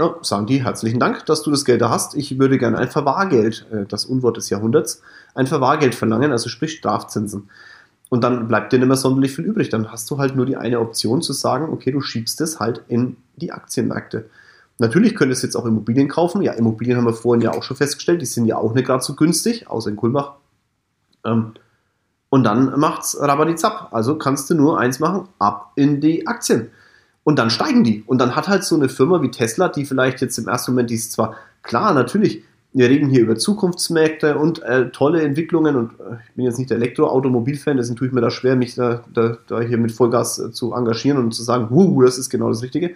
ja, 0.00 0.16
sagen 0.22 0.46
die 0.46 0.64
herzlichen 0.64 0.98
Dank, 0.98 1.26
dass 1.26 1.42
du 1.42 1.50
das 1.50 1.66
Geld 1.66 1.82
da 1.82 1.90
hast. 1.90 2.14
Ich 2.14 2.38
würde 2.38 2.56
gerne 2.56 2.78
ein 2.78 2.88
Verwahrgeld, 2.88 3.66
äh, 3.70 3.84
das 3.86 4.06
Unwort 4.06 4.38
des 4.38 4.48
Jahrhunderts, 4.48 5.02
ein 5.34 5.46
Verwahrgeld 5.46 5.94
verlangen, 5.94 6.32
also 6.32 6.48
sprich 6.48 6.72
Strafzinsen. 6.72 7.50
Und 8.08 8.24
dann 8.24 8.48
bleibt 8.48 8.72
dir 8.72 8.78
nicht 8.78 8.88
mehr 8.88 8.96
sonderlich 8.96 9.32
viel 9.36 9.44
übrig. 9.44 9.68
Dann 9.68 9.92
hast 9.92 10.10
du 10.10 10.18
halt 10.18 10.34
nur 10.34 10.46
die 10.46 10.56
eine 10.56 10.80
Option 10.80 11.20
zu 11.22 11.32
sagen, 11.34 11.68
okay, 11.70 11.92
du 11.92 12.00
schiebst 12.00 12.40
es 12.40 12.58
halt 12.58 12.82
in 12.88 13.18
die 13.36 13.52
Aktienmärkte. 13.52 14.30
Natürlich 14.78 15.14
könntest 15.14 15.42
du 15.42 15.46
jetzt 15.46 15.54
auch 15.54 15.66
Immobilien 15.66 16.08
kaufen. 16.08 16.40
Ja, 16.40 16.52
Immobilien 16.52 16.96
haben 16.96 17.04
wir 17.04 17.12
vorhin 17.12 17.42
ja 17.42 17.52
auch 17.52 17.62
schon 17.62 17.76
festgestellt, 17.76 18.22
die 18.22 18.26
sind 18.26 18.46
ja 18.46 18.56
auch 18.56 18.72
nicht 18.72 18.86
gerade 18.86 19.04
so 19.04 19.14
günstig, 19.14 19.68
außer 19.68 19.90
in 19.90 19.96
Kulmbach. 19.96 20.32
Ähm, 21.24 21.52
und 22.30 22.44
dann 22.44 22.78
macht's 22.80 23.16
Rabadizap. 23.20 23.88
Also 23.92 24.16
kannst 24.16 24.48
du 24.48 24.54
nur 24.54 24.80
eins 24.80 24.98
machen, 24.98 25.28
ab 25.38 25.72
in 25.76 26.00
die 26.00 26.26
Aktien. 26.26 26.70
Und 27.22 27.38
dann 27.38 27.50
steigen 27.50 27.84
die. 27.84 28.02
Und 28.06 28.18
dann 28.18 28.34
hat 28.34 28.48
halt 28.48 28.64
so 28.64 28.74
eine 28.76 28.88
Firma 28.88 29.22
wie 29.22 29.30
Tesla, 29.30 29.68
die 29.68 29.84
vielleicht 29.84 30.20
jetzt 30.20 30.38
im 30.38 30.48
ersten 30.48 30.72
Moment, 30.72 30.90
die 30.90 30.94
ist 30.94 31.12
zwar 31.12 31.36
klar, 31.62 31.92
natürlich, 31.92 32.42
wir 32.72 32.88
reden 32.88 33.08
hier 33.08 33.22
über 33.22 33.36
Zukunftsmärkte 33.36 34.38
und 34.38 34.62
äh, 34.62 34.90
tolle 34.90 35.22
Entwicklungen 35.22 35.76
und 35.76 35.92
äh, 36.00 36.18
ich 36.28 36.34
bin 36.34 36.44
jetzt 36.44 36.58
nicht 36.58 36.70
der 36.70 36.76
Elektroautomobilfan, 36.76 37.76
deswegen 37.76 37.96
tue 37.96 38.06
ich 38.06 38.12
mir 38.12 38.20
da 38.20 38.30
schwer, 38.30 38.54
mich 38.54 38.76
da, 38.76 39.02
da, 39.12 39.38
da 39.48 39.60
hier 39.60 39.76
mit 39.76 39.92
Vollgas 39.92 40.38
äh, 40.38 40.52
zu 40.52 40.72
engagieren 40.72 41.18
und 41.18 41.32
zu 41.34 41.42
sagen, 41.42 41.68
huh, 41.70 42.02
das 42.02 42.16
ist 42.16 42.30
genau 42.30 42.48
das 42.48 42.62
Richtige. 42.62 42.94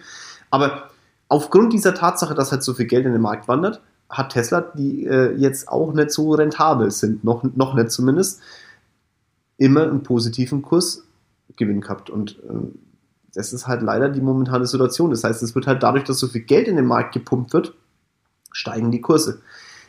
Aber 0.50 0.90
aufgrund 1.28 1.72
dieser 1.72 1.94
Tatsache, 1.94 2.34
dass 2.34 2.52
halt 2.52 2.62
so 2.62 2.74
viel 2.74 2.86
Geld 2.86 3.04
in 3.04 3.12
den 3.12 3.20
Markt 3.20 3.48
wandert, 3.48 3.80
hat 4.08 4.32
Tesla, 4.32 4.60
die 4.60 5.06
äh, 5.06 5.34
jetzt 5.36 5.68
auch 5.68 5.92
nicht 5.92 6.12
so 6.12 6.32
rentabel 6.32 6.90
sind, 6.90 7.24
noch, 7.24 7.42
noch 7.42 7.74
nicht 7.74 7.90
zumindest, 7.90 8.40
immer 9.56 9.82
einen 9.82 10.02
positiven 10.02 10.62
Kursgewinn 10.62 11.80
gehabt. 11.80 12.10
Und 12.10 12.38
äh, 12.48 12.78
das 13.34 13.52
ist 13.52 13.66
halt 13.66 13.82
leider 13.82 14.08
die 14.08 14.20
momentane 14.20 14.66
Situation. 14.66 15.10
Das 15.10 15.24
heißt, 15.24 15.42
es 15.42 15.54
wird 15.54 15.66
halt 15.66 15.82
dadurch, 15.82 16.04
dass 16.04 16.18
so 16.18 16.28
viel 16.28 16.42
Geld 16.42 16.68
in 16.68 16.76
den 16.76 16.86
Markt 16.86 17.12
gepumpt 17.14 17.52
wird, 17.52 17.74
steigen 18.52 18.90
die 18.90 19.00
Kurse. 19.00 19.40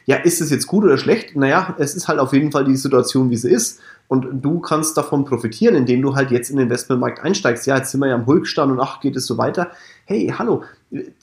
Ja, 0.05 0.17
ist 0.17 0.41
es 0.41 0.51
jetzt 0.51 0.67
gut 0.67 0.83
oder 0.83 0.97
schlecht? 0.97 1.35
Naja, 1.35 1.75
es 1.79 1.95
ist 1.95 2.07
halt 2.07 2.19
auf 2.19 2.33
jeden 2.33 2.51
Fall 2.51 2.65
die 2.65 2.75
Situation, 2.75 3.29
wie 3.29 3.37
sie 3.37 3.49
ist. 3.49 3.79
Und 4.07 4.43
du 4.43 4.59
kannst 4.59 4.97
davon 4.97 5.25
profitieren, 5.25 5.75
indem 5.75 6.03
du 6.03 6.15
halt 6.15 6.29
jetzt 6.29 6.51
in 6.51 6.57
den 6.57 6.65
Investmentmarkt 6.65 7.23
einsteigst. 7.23 7.65
Ja, 7.65 7.77
jetzt 7.77 7.91
sind 7.91 8.01
wir 8.01 8.09
ja 8.09 8.15
am 8.15 8.27
Hulkstand 8.27 8.71
und 8.71 8.79
ach, 8.79 8.99
geht 8.99 9.15
es 9.15 9.25
so 9.25 9.39
weiter. 9.39 9.71
Hey, 10.05 10.31
hallo, 10.37 10.63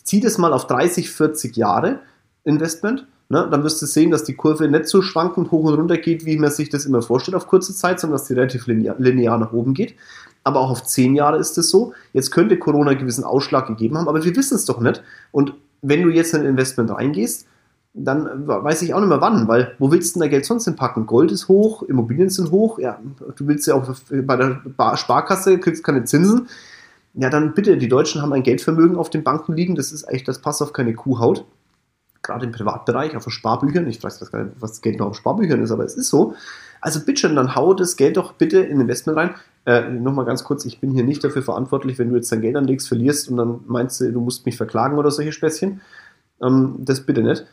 zieh 0.03 0.21
das 0.21 0.37
mal 0.39 0.53
auf 0.53 0.67
30, 0.67 1.11
40 1.11 1.57
Jahre 1.57 2.01
Investment 2.45 3.07
Ne? 3.33 3.49
Dann 3.51 3.65
wirst 3.65 3.81
du 3.81 3.87
sehen, 3.87 4.11
dass 4.11 4.25
die 4.25 4.35
Kurve 4.35 4.69
nicht 4.69 4.89
so 4.89 5.01
schwankend 5.01 5.51
hoch 5.51 5.65
und 5.65 5.73
runter 5.73 5.97
geht, 5.97 6.27
wie 6.27 6.37
man 6.37 6.51
sich 6.51 6.69
das 6.69 6.85
immer 6.85 7.01
vorstellt 7.01 7.35
auf 7.35 7.47
kurze 7.47 7.75
Zeit, 7.75 7.99
sondern 7.99 8.19
dass 8.19 8.29
die 8.29 8.35
relativ 8.35 8.67
linear, 8.67 8.95
linear 8.99 9.39
nach 9.39 9.55
oben 9.55 9.73
geht. 9.73 9.95
Aber 10.45 10.61
auch 10.61 10.71
auf 10.71 10.85
zehn 10.85 11.15
Jahre 11.15 11.39
ist 11.39 11.57
es 11.59 11.71
so. 11.71 11.93
Jetzt 12.13 12.31
könnte 12.31 12.59
Corona 12.59 12.91
einen 12.91 13.01
gewissen 13.01 13.25
Ausschlag 13.25 13.67
gegeben 13.67 13.97
haben, 13.97 14.09
aber 14.09 14.25
wir 14.25 14.35
wissen 14.37 14.57
es 14.57 14.65
doch 14.65 14.81
nicht. 14.81 15.03
Und 15.31 15.55
wenn 15.83 16.03
du 16.03 16.09
jetzt 16.09 16.35
in 16.35 16.41
ein 16.41 16.47
Investment 16.47 16.91
reingehst, 16.91 17.47
dann 17.95 18.47
weiß 18.47 18.83
ich 18.83 18.95
auch 18.95 19.01
nicht 19.01 19.09
mehr 19.11 19.21
wann, 19.21 19.49
weil 19.49 19.75
wo 19.79 19.93
willst 19.93 20.17
du 20.17 20.21
denn 20.21 20.29
da 20.29 20.31
Geld 20.31 20.47
sonst 20.47 20.65
hinpacken? 20.65 21.07
Gold 21.07 21.31
ist 21.31 21.49
hoch, 21.49 21.83
Immobilien 21.83 22.31
sind 22.31 22.51
hoch, 22.51 22.79
ja, 22.79 22.99
du 23.37 23.47
willst 23.47 23.67
ja 23.67 23.75
auch 23.75 23.87
bei 24.11 24.37
der 24.37 24.63
Sparkasse, 24.97 25.59
kriegst 25.59 25.85
keine 25.85 26.05
Zinsen. 26.05 26.49
Ja, 27.13 27.29
dann 27.29 27.53
bitte, 27.53 27.77
die 27.77 27.89
Deutschen 27.89 28.23
haben 28.23 28.33
ein 28.33 28.43
Geldvermögen 28.43 28.97
auf 28.97 29.11
den 29.11 29.23
Banken 29.23 29.53
liegen, 29.53 29.75
das 29.75 29.93
ist 29.93 30.09
echt, 30.09 30.27
das 30.27 30.39
passt 30.39 30.63
auf 30.63 30.73
keine 30.73 30.95
Kuhhaut 30.95 31.45
gerade 32.23 32.47
im 32.47 32.53
Privatbereich, 32.53 33.17
auf 33.17 33.29
Sparbüchern. 33.31 33.87
Ich 33.89 34.03
weiß 34.03 34.31
gar 34.31 34.45
nicht, 34.45 34.57
was 34.61 34.81
Geld 34.81 34.99
noch 34.99 35.09
auf 35.09 35.17
Sparbüchern 35.17 35.63
ist, 35.63 35.71
aber 35.71 35.85
es 35.85 35.95
ist 35.95 36.09
so. 36.09 36.35
Also 36.81 37.01
bitte 37.05 37.21
schön, 37.21 37.37
dann 37.37 37.55
hau 37.55 37.75
das 37.75 37.97
Geld 37.97 38.17
doch 38.17 38.33
bitte 38.33 38.59
in 38.59 38.81
Investment 38.81 39.19
rein. 39.19 39.35
Äh, 39.67 39.91
Nochmal 39.91 40.25
ganz 40.25 40.45
kurz, 40.45 40.65
ich 40.65 40.81
bin 40.81 40.91
hier 40.91 41.05
nicht 41.05 41.23
dafür 41.23 41.43
verantwortlich, 41.43 41.99
wenn 41.99 42.11
du 42.11 42.17
jetzt 42.17 42.31
dein 42.33 42.41
Geld 42.41 42.57
anlegst, 42.57 42.89
verlierst 42.89 43.29
und 43.31 43.37
dann 43.37 43.61
meinst 43.67 44.01
du, 44.01 44.11
du 44.13 44.21
musst 44.21 44.47
mich 44.47 44.57
verklagen 44.57 44.99
oder 44.99 45.11
solche 45.11 45.33
Späßchen. 45.33 45.81
Ähm, 46.43 46.77
das 46.79 47.01
bitte 47.01 47.23
nicht. 47.23 47.47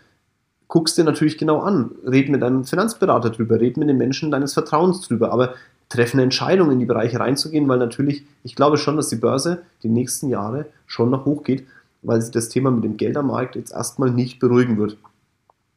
Guckst 0.67 0.97
dir 0.97 1.03
natürlich 1.03 1.37
genau 1.37 1.61
an. 1.61 1.91
Red 2.05 2.29
mit 2.29 2.41
deinem 2.41 2.63
Finanzberater 2.63 3.31
drüber, 3.31 3.59
red 3.59 3.77
mit 3.77 3.89
den 3.89 3.97
Menschen 3.97 4.29
deines 4.29 4.53
Vertrauens 4.53 5.01
drüber, 5.01 5.31
aber 5.31 5.55
treffen 5.89 6.17
eine 6.17 6.23
Entscheidung, 6.23 6.71
in 6.71 6.79
die 6.79 6.85
Bereiche 6.85 7.19
reinzugehen, 7.19 7.67
weil 7.67 7.79
natürlich, 7.79 8.23
ich 8.43 8.55
glaube 8.55 8.77
schon, 8.77 8.95
dass 8.95 9.09
die 9.09 9.15
Börse 9.15 9.63
die 9.81 9.89
nächsten 9.89 10.29
Jahre 10.29 10.67
schon 10.85 11.09
noch 11.09 11.25
hochgeht 11.25 11.65
weil 12.01 12.21
sich 12.21 12.31
das 12.31 12.49
Thema 12.49 12.71
mit 12.71 12.83
dem 12.83 12.97
Geld 12.97 13.17
am 13.17 13.27
Markt 13.27 13.55
jetzt 13.55 13.71
erstmal 13.71 14.11
nicht 14.11 14.39
beruhigen 14.39 14.77
wird. 14.77 14.97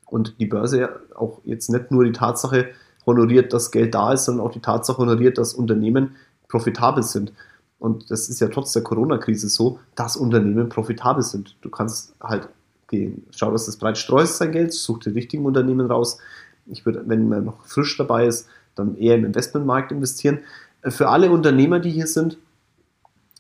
Und 0.06 0.38
die 0.38 0.46
Börse 0.46 1.00
auch 1.14 1.40
jetzt 1.44 1.70
nicht 1.70 1.90
nur 1.90 2.04
die 2.04 2.12
Tatsache 2.12 2.68
honoriert, 3.06 3.52
dass 3.52 3.70
Geld 3.70 3.94
da 3.94 4.12
ist, 4.12 4.26
sondern 4.26 4.46
auch 4.46 4.52
die 4.52 4.60
Tatsache 4.60 4.98
honoriert, 4.98 5.38
dass 5.38 5.54
Unternehmen 5.54 6.16
profitabel 6.48 7.02
sind. 7.02 7.32
Und 7.78 8.10
das 8.10 8.28
ist 8.28 8.40
ja 8.40 8.48
trotz 8.48 8.72
der 8.72 8.82
Corona-Krise 8.82 9.48
so, 9.48 9.80
dass 9.96 10.16
Unternehmen 10.16 10.68
profitabel 10.68 11.22
sind. 11.22 11.56
Du 11.62 11.70
kannst 11.70 12.14
halt 12.20 12.48
gehen, 12.88 13.26
schau, 13.30 13.50
dass 13.50 13.66
das 13.66 13.76
breit 13.76 13.98
streust 13.98 14.36
sein 14.36 14.52
Geld, 14.52 14.72
such 14.72 15.00
die 15.00 15.10
richtigen 15.10 15.44
Unternehmen 15.44 15.86
raus. 15.86 16.18
Ich 16.66 16.86
würde, 16.86 17.02
wenn 17.06 17.28
man 17.28 17.44
noch 17.44 17.66
frisch 17.66 17.96
dabei 17.96 18.26
ist, 18.26 18.46
dann 18.76 18.96
eher 18.96 19.16
im 19.16 19.24
Investmentmarkt 19.24 19.90
investieren. 19.90 20.38
Für 20.84 21.08
alle 21.08 21.30
Unternehmer, 21.30 21.80
die 21.80 21.90
hier 21.90 22.06
sind, 22.06 22.38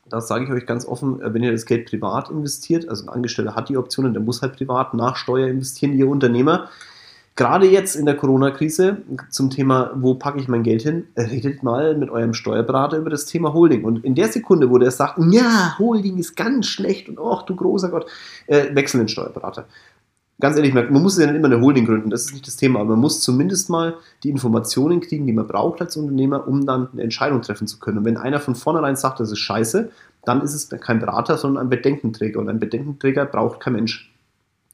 das 0.08 0.28
sage 0.28 0.44
ich 0.44 0.50
euch 0.50 0.66
ganz 0.66 0.86
offen, 0.86 1.20
äh, 1.20 1.32
wenn 1.32 1.42
ihr 1.42 1.52
das 1.52 1.66
Geld 1.66 1.86
privat 1.86 2.30
investiert, 2.30 2.88
also 2.88 3.04
ein 3.04 3.08
Angestellter 3.08 3.54
hat 3.54 3.68
die 3.68 3.76
Optionen, 3.76 4.12
der 4.12 4.22
muss 4.22 4.42
halt 4.42 4.56
privat 4.56 4.94
nach 4.94 5.16
Steuer 5.16 5.48
investieren, 5.48 5.92
ihr 5.92 6.08
Unternehmer. 6.08 6.68
Gerade 7.34 7.66
jetzt 7.66 7.96
in 7.96 8.04
der 8.04 8.14
Corona-Krise 8.14 8.98
zum 9.30 9.48
Thema, 9.48 9.92
wo 9.94 10.14
packe 10.14 10.38
ich 10.38 10.48
mein 10.48 10.62
Geld 10.62 10.82
hin, 10.82 11.06
redet 11.16 11.62
mal 11.62 11.96
mit 11.96 12.10
eurem 12.10 12.34
Steuerberater 12.34 12.98
über 12.98 13.08
das 13.08 13.24
Thema 13.24 13.54
Holding. 13.54 13.84
Und 13.84 14.04
in 14.04 14.14
der 14.14 14.28
Sekunde, 14.28 14.68
wo 14.68 14.76
der 14.76 14.90
sagt, 14.90 15.18
ja, 15.30 15.74
Holding 15.78 16.18
ist 16.18 16.36
ganz 16.36 16.66
schlecht 16.66 17.08
und 17.08 17.18
ach 17.18 17.44
du 17.44 17.56
großer 17.56 17.88
Gott, 17.88 18.04
äh, 18.48 18.74
wechseln 18.74 18.98
den 18.98 19.08
Steuerberater 19.08 19.64
ganz 20.42 20.56
ehrlich, 20.56 20.74
man 20.74 20.90
muss 20.90 21.16
ja 21.18 21.26
nicht 21.26 21.36
immer 21.36 21.46
eine 21.46 21.60
Holding 21.60 21.86
gründen, 21.86 22.10
das 22.10 22.24
ist 22.24 22.32
nicht 22.32 22.46
das 22.48 22.56
Thema, 22.56 22.80
aber 22.80 22.90
man 22.90 22.98
muss 22.98 23.20
zumindest 23.20 23.70
mal 23.70 23.94
die 24.24 24.28
Informationen 24.28 25.00
kriegen, 25.00 25.24
die 25.24 25.32
man 25.32 25.46
braucht 25.46 25.80
als 25.80 25.96
Unternehmer, 25.96 26.48
um 26.48 26.66
dann 26.66 26.88
eine 26.92 27.02
Entscheidung 27.02 27.42
treffen 27.42 27.68
zu 27.68 27.78
können. 27.78 27.98
Und 27.98 28.04
wenn 28.04 28.16
einer 28.16 28.40
von 28.40 28.56
vornherein 28.56 28.96
sagt, 28.96 29.20
das 29.20 29.30
ist 29.30 29.38
scheiße, 29.38 29.90
dann 30.24 30.42
ist 30.42 30.52
es 30.52 30.68
kein 30.80 30.98
Berater, 30.98 31.38
sondern 31.38 31.66
ein 31.66 31.70
Bedenkenträger. 31.70 32.40
Und 32.40 32.48
ein 32.48 32.58
Bedenkenträger 32.58 33.24
braucht 33.24 33.60
kein 33.60 33.74
Mensch. 33.74 34.12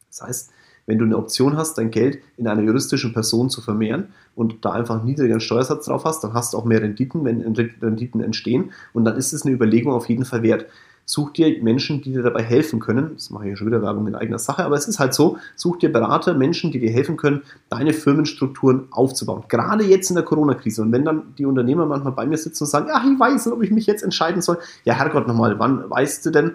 Das 0.09 0.23
heißt, 0.23 0.51
wenn 0.87 0.97
du 0.97 1.05
eine 1.05 1.19
Option 1.19 1.59
hast, 1.59 1.77
dein 1.77 1.91
Geld 1.91 2.21
in 2.39 2.49
einer 2.49 2.63
juristischen 2.63 3.13
Person 3.13 3.51
zu 3.51 3.61
vermehren 3.61 4.09
und 4.35 4.65
da 4.65 4.73
einfach 4.73 4.97
einen 4.97 5.05
niedrigeren 5.05 5.41
Steuersatz 5.41 5.85
drauf 5.85 6.07
hast, 6.07 6.25
dann 6.25 6.33
hast 6.33 6.55
du 6.55 6.57
auch 6.57 6.65
mehr 6.65 6.81
Renditen, 6.81 7.27
wenn 7.27 7.43
Renditen 7.43 8.23
entstehen. 8.23 8.71
Und 8.95 9.05
dann 9.05 9.19
ist 9.19 9.35
es 9.35 9.45
eine 9.45 9.55
Überlegung 9.55 9.93
auf 9.93 10.09
jeden 10.09 10.25
Fall 10.25 10.43
wert 10.43 10.65
such 11.09 11.33
dir 11.33 11.63
Menschen, 11.63 12.03
die 12.03 12.13
dir 12.13 12.23
dabei 12.23 12.43
helfen 12.43 12.81
können. 12.81 13.13
Das 13.15 13.31
mache 13.31 13.45
ich 13.45 13.51
ja 13.51 13.57
schon 13.57 13.67
wieder 13.67 13.81
Werbung 13.81 14.07
in 14.07 14.15
eigener 14.15 14.39
Sache, 14.39 14.63
aber 14.63 14.77
es 14.77 14.87
ist 14.87 14.99
halt 14.99 15.15
so, 15.15 15.39
such 15.57 15.79
dir 15.79 15.91
Berater, 15.91 16.35
Menschen, 16.35 16.71
die 16.71 16.79
dir 16.79 16.91
helfen 16.91 17.17
können, 17.17 17.43
deine 17.71 17.95
Firmenstrukturen 17.95 18.89
aufzubauen. 18.91 19.45
Gerade 19.49 19.85
jetzt 19.85 20.11
in 20.11 20.17
der 20.17 20.25
Corona-Krise. 20.25 20.83
Und 20.83 20.93
wenn 20.93 21.07
dann 21.07 21.35
die 21.39 21.47
Unternehmer 21.47 21.87
manchmal 21.87 22.13
bei 22.13 22.27
mir 22.27 22.37
sitzen 22.37 22.65
und 22.65 22.71
sagen, 22.71 22.89
ach, 22.93 23.05
ich 23.11 23.19
weiß 23.19 23.47
nicht, 23.47 23.55
ob 23.55 23.63
ich 23.63 23.71
mich 23.71 23.87
jetzt 23.87 24.03
entscheiden 24.03 24.43
soll. 24.43 24.59
Ja, 24.85 24.95
Herrgott 24.95 25.27
nochmal, 25.27 25.59
wann 25.59 25.89
weißt 25.89 26.27
du 26.27 26.31
denn, 26.31 26.53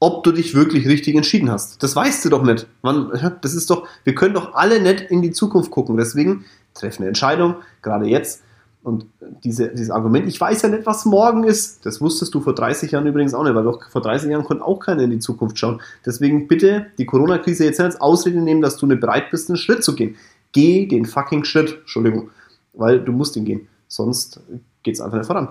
ob 0.00 0.22
du 0.22 0.32
dich 0.32 0.54
wirklich 0.54 0.86
richtig 0.86 1.14
entschieden 1.14 1.50
hast? 1.50 1.82
Das 1.82 1.96
weißt 1.96 2.22
du 2.26 2.28
doch 2.28 2.42
nicht. 2.42 2.66
Wann, 2.82 3.10
das 3.40 3.54
ist 3.54 3.70
doch, 3.70 3.88
wir 4.04 4.14
können 4.14 4.34
doch 4.34 4.52
alle 4.52 4.82
nicht 4.82 5.00
in 5.10 5.22
die 5.22 5.32
Zukunft 5.32 5.70
gucken. 5.70 5.96
Deswegen 5.96 6.44
treff 6.74 6.98
eine 6.98 7.08
Entscheidung, 7.08 7.54
gerade 7.80 8.04
jetzt 8.04 8.42
und 8.88 9.04
diese, 9.44 9.68
dieses 9.68 9.90
Argument, 9.90 10.26
ich 10.26 10.40
weiß 10.40 10.62
ja 10.62 10.70
nicht, 10.70 10.86
was 10.86 11.04
morgen 11.04 11.44
ist, 11.44 11.84
das 11.84 12.00
wusstest 12.00 12.34
du 12.34 12.40
vor 12.40 12.54
30 12.54 12.90
Jahren 12.90 13.06
übrigens 13.06 13.34
auch 13.34 13.44
nicht, 13.44 13.54
weil 13.54 13.64
doch 13.64 13.90
vor 13.90 14.00
30 14.00 14.30
Jahren 14.30 14.44
konnte 14.44 14.64
auch 14.64 14.80
keiner 14.80 15.02
in 15.02 15.10
die 15.10 15.18
Zukunft 15.18 15.58
schauen. 15.58 15.82
Deswegen 16.06 16.48
bitte 16.48 16.86
die 16.96 17.04
Corona-Krise 17.04 17.64
jetzt 17.64 17.80
als 17.80 18.00
Ausrede 18.00 18.40
nehmen, 18.40 18.62
dass 18.62 18.78
du 18.78 18.86
nicht 18.86 19.00
bereit 19.00 19.30
bist, 19.30 19.50
einen 19.50 19.58
Schritt 19.58 19.84
zu 19.84 19.94
gehen. 19.94 20.16
Geh 20.52 20.86
den 20.86 21.04
fucking 21.04 21.44
Schritt, 21.44 21.80
Entschuldigung, 21.80 22.30
weil 22.72 23.00
du 23.00 23.12
musst 23.12 23.36
ihn 23.36 23.44
gehen. 23.44 23.68
Sonst 23.88 24.40
geht 24.82 24.94
es 24.94 25.02
einfach 25.02 25.18
nicht 25.18 25.26
voran. 25.26 25.48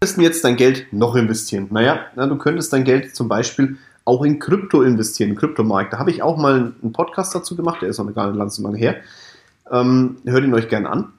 Du 0.00 0.06
könntest 0.06 0.20
jetzt 0.20 0.44
dein 0.44 0.56
Geld 0.56 0.86
noch 0.92 1.16
investieren. 1.16 1.68
Naja, 1.70 2.00
na, 2.14 2.26
du 2.26 2.36
könntest 2.36 2.74
dein 2.74 2.84
Geld 2.84 3.16
zum 3.16 3.26
Beispiel 3.26 3.78
auch 4.04 4.22
in 4.22 4.38
Krypto 4.38 4.82
investieren, 4.82 5.30
im 5.30 5.36
Kryptomarkt. 5.36 5.94
Da 5.94 5.98
habe 5.98 6.10
ich 6.10 6.22
auch 6.22 6.36
mal 6.36 6.74
einen 6.82 6.92
Podcast 6.92 7.34
dazu 7.34 7.56
gemacht, 7.56 7.80
der 7.80 7.88
ist 7.88 7.98
noch 7.98 8.14
gar 8.14 8.30
nicht 8.30 8.50
so 8.52 8.62
lange 8.62 8.76
her. 8.76 8.96
Ähm, 9.70 10.18
hört 10.26 10.44
ihn 10.44 10.52
euch 10.52 10.68
gerne 10.68 10.90
an 10.90 11.12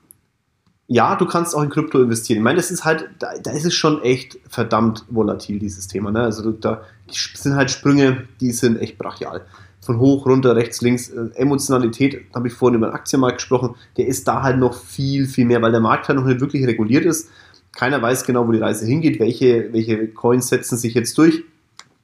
ja, 0.94 1.16
du 1.16 1.26
kannst 1.26 1.56
auch 1.56 1.64
in 1.64 1.70
Krypto 1.70 2.02
investieren. 2.02 2.40
Ich 2.40 2.44
meine, 2.44 2.58
das 2.58 2.70
ist 2.70 2.84
halt, 2.84 3.08
da, 3.18 3.30
da 3.42 3.52
ist 3.52 3.64
es 3.64 3.74
schon 3.74 4.02
echt 4.02 4.38
verdammt 4.50 5.06
volatil, 5.10 5.58
dieses 5.58 5.88
Thema. 5.88 6.12
Ne? 6.12 6.20
Also 6.20 6.52
da 6.52 6.82
sind 7.08 7.56
halt 7.56 7.72
Sprünge, 7.72 8.28
die 8.42 8.52
sind 8.52 8.78
echt 8.78 8.98
brachial. 8.98 9.46
von 9.80 10.00
hoch, 10.00 10.26
runter, 10.26 10.54
rechts, 10.54 10.82
links. 10.82 11.08
Äh, 11.08 11.30
Emotionalität, 11.36 12.26
habe 12.36 12.50
ich 12.50 12.54
vorhin 12.54 12.78
über 12.78 12.88
den 12.88 12.94
Aktienmarkt 12.94 13.38
gesprochen, 13.38 13.76
der 13.96 14.08
ist 14.08 14.28
da 14.28 14.44
halt 14.44 14.58
noch 14.58 14.74
viel, 14.74 15.28
viel 15.28 15.46
mehr, 15.46 15.62
weil 15.62 15.72
der 15.72 15.80
Markt 15.80 16.10
halt 16.10 16.20
noch 16.20 16.26
nicht 16.26 16.42
wirklich 16.42 16.68
reguliert 16.68 17.06
ist. 17.06 17.30
Keiner 17.74 18.02
weiß 18.02 18.26
genau, 18.26 18.46
wo 18.46 18.52
die 18.52 18.60
Reise 18.60 18.86
hingeht, 18.86 19.18
welche, 19.22 19.72
welche 19.72 20.10
Coins 20.10 20.50
setzen 20.50 20.78
sich 20.78 20.94
jetzt 20.94 21.18
durch. 21.18 21.46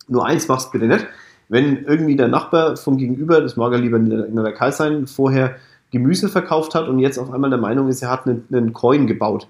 Nur 0.08 0.26
eins 0.26 0.48
mach's 0.48 0.72
bitte 0.72 0.86
nicht. 0.86 1.06
Wenn 1.50 1.84
irgendwie 1.84 2.16
der 2.16 2.30
Nachbar 2.30 2.78
von 2.78 2.96
gegenüber, 2.96 3.42
das 3.42 3.58
mag 3.58 3.74
er 3.74 3.80
lieber 3.80 3.98
in 3.98 4.10
der, 4.10 4.28
in 4.28 4.36
der 4.38 4.54
Kai 4.54 4.72
sein, 4.72 5.08
vorher 5.08 5.58
Gemüse 5.92 6.30
verkauft 6.30 6.76
hat 6.76 6.88
und 6.88 7.00
jetzt 7.00 7.18
auf 7.18 7.32
einmal 7.32 7.50
der 7.50 7.60
Meinung 7.60 7.88
ist, 7.88 8.02
er 8.02 8.12
hat 8.12 8.28
einen, 8.28 8.46
einen 8.52 8.74
Coin 8.74 9.08
gebaut. 9.08 9.48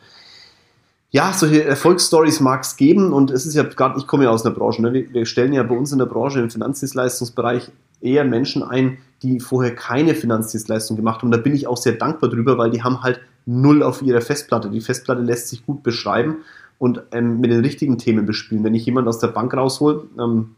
Ja, 1.10 1.32
solche 1.34 1.64
Erfolgsstories 1.64 2.42
mag 2.42 2.64
es 2.64 2.76
geben 2.76 3.14
und 3.14 3.32
es 3.32 3.46
ist 3.46 3.56
ja 3.56 3.64
gerade, 3.64 3.98
ich 3.98 4.08
komme 4.08 4.26
ja 4.26 4.30
aus 4.30 4.46
einer 4.46 4.54
Branche, 4.54 4.82
ne? 4.82 4.94
wir, 4.94 5.14
wir 5.14 5.26
stellen 5.26 5.54
ja 5.54 5.64
bei 5.64 5.76
uns 5.76 5.92
in 5.92 6.00
der 6.00 6.06
Branche 6.06 6.40
im 6.40 6.50
Finanzdienstleistungsbereich 6.50 7.72
eher 8.02 8.26
Menschen 8.26 8.62
ein, 8.62 8.98
die 9.24 9.40
vorher 9.40 9.74
keine 9.74 10.14
Finanzdienstleistung 10.14 10.98
gemacht 10.98 11.22
haben. 11.22 11.32
Da 11.32 11.38
bin 11.38 11.56
ich 11.56 11.68
auch 11.68 11.78
sehr 11.78 11.94
dankbar 11.94 12.30
drüber, 12.30 12.58
weil 12.58 12.70
die 12.70 12.84
haben 12.84 13.02
halt 13.02 13.22
null 13.46 13.82
auf 13.82 14.02
ihrer 14.02 14.22
Festplatte. 14.22 14.70
Die 14.70 14.82
Festplatte 14.82 15.22
lässt 15.22 15.48
sich 15.48 15.66
gut 15.66 15.82
beschreiben 15.82 16.38
und 16.78 17.02
ähm, 17.12 17.40
mit 17.40 17.52
den 17.52 17.62
richtigen 17.62 17.98
Themen 17.98 18.26
bespielen. 18.26 18.64
Wenn 18.64 18.76
ich 18.76 18.86
jemanden 18.86 19.08
aus 19.08 19.20
der 19.20 19.30
Bank 19.30 19.54
raushol, 19.56 20.10
ähm, 20.20 20.56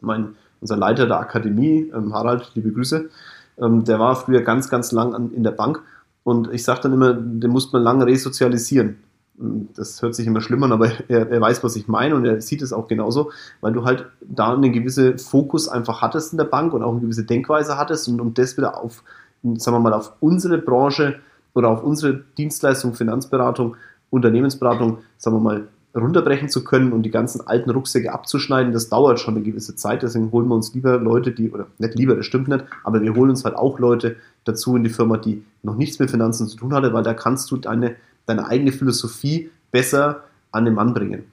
mein, 0.00 0.34
unser 0.60 0.76
Leiter 0.76 1.06
der 1.06 1.20
Akademie, 1.20 1.92
ähm, 1.94 2.12
Harald, 2.12 2.50
liebe 2.54 2.72
Grüße, 2.72 3.10
ähm, 3.60 3.84
der 3.84 3.98
war 3.98 4.16
früher 4.16 4.42
ganz, 4.42 4.68
ganz 4.68 4.92
lang 4.92 5.14
an, 5.14 5.32
in 5.32 5.42
der 5.42 5.52
Bank 5.52 5.82
und 6.22 6.52
ich 6.52 6.64
sage 6.64 6.80
dann 6.82 6.92
immer, 6.92 7.12
den 7.14 7.50
muss 7.50 7.72
man 7.72 7.82
lange 7.82 8.06
resozialisieren. 8.06 8.96
Das 9.36 10.00
hört 10.00 10.14
sich 10.14 10.26
immer 10.26 10.40
schlimm 10.40 10.62
an, 10.62 10.72
aber 10.72 10.90
er, 11.08 11.30
er, 11.30 11.40
weiß, 11.40 11.62
was 11.64 11.76
ich 11.76 11.88
meine 11.88 12.14
und 12.14 12.24
er 12.24 12.40
sieht 12.40 12.62
es 12.62 12.72
auch 12.72 12.88
genauso, 12.88 13.30
weil 13.60 13.72
du 13.72 13.84
halt 13.84 14.06
da 14.20 14.54
einen 14.54 14.72
gewissen 14.72 15.18
Fokus 15.18 15.68
einfach 15.68 16.02
hattest 16.02 16.32
in 16.32 16.38
der 16.38 16.44
Bank 16.44 16.72
und 16.72 16.82
auch 16.82 16.92
eine 16.92 17.00
gewisse 17.00 17.24
Denkweise 17.24 17.76
hattest 17.76 18.08
und 18.08 18.20
um 18.20 18.34
das 18.34 18.56
wieder 18.56 18.82
auf, 18.82 19.02
sagen 19.42 19.76
wir 19.76 19.80
mal, 19.80 19.92
auf 19.92 20.12
unsere 20.20 20.58
Branche 20.58 21.20
oder 21.54 21.68
auf 21.68 21.82
unsere 21.82 22.24
Dienstleistung, 22.36 22.94
Finanzberatung, 22.94 23.76
Unternehmensberatung, 24.10 24.98
sagen 25.18 25.36
wir 25.36 25.40
mal, 25.40 25.68
runterbrechen 25.94 26.48
zu 26.48 26.64
können 26.64 26.92
und 26.92 27.02
die 27.02 27.10
ganzen 27.10 27.46
alten 27.46 27.70
Rucksäcke 27.70 28.12
abzuschneiden, 28.12 28.72
das 28.72 28.88
dauert 28.88 29.20
schon 29.20 29.36
eine 29.36 29.44
gewisse 29.44 29.76
Zeit. 29.76 30.02
Deswegen 30.02 30.32
holen 30.32 30.48
wir 30.48 30.54
uns 30.54 30.74
lieber 30.74 30.98
Leute, 30.98 31.30
die, 31.30 31.50
oder 31.50 31.66
nicht 31.78 31.94
lieber, 31.94 32.16
das 32.16 32.26
stimmt 32.26 32.48
nicht, 32.48 32.64
aber 32.82 33.00
wir 33.00 33.14
holen 33.14 33.30
uns 33.30 33.44
halt 33.44 33.54
auch 33.54 33.78
Leute 33.78 34.16
dazu 34.44 34.76
in 34.76 34.84
die 34.84 34.90
Firma, 34.90 35.16
die 35.16 35.44
noch 35.62 35.76
nichts 35.76 35.98
mit 35.98 36.10
Finanzen 36.10 36.48
zu 36.48 36.56
tun 36.56 36.74
hatte, 36.74 36.92
weil 36.92 37.04
da 37.04 37.14
kannst 37.14 37.50
du 37.50 37.56
deine, 37.56 37.94
deine 38.26 38.46
eigene 38.48 38.72
Philosophie 38.72 39.50
besser 39.70 40.24
an 40.50 40.64
den 40.64 40.74
Mann 40.74 40.94
bringen. 40.94 41.24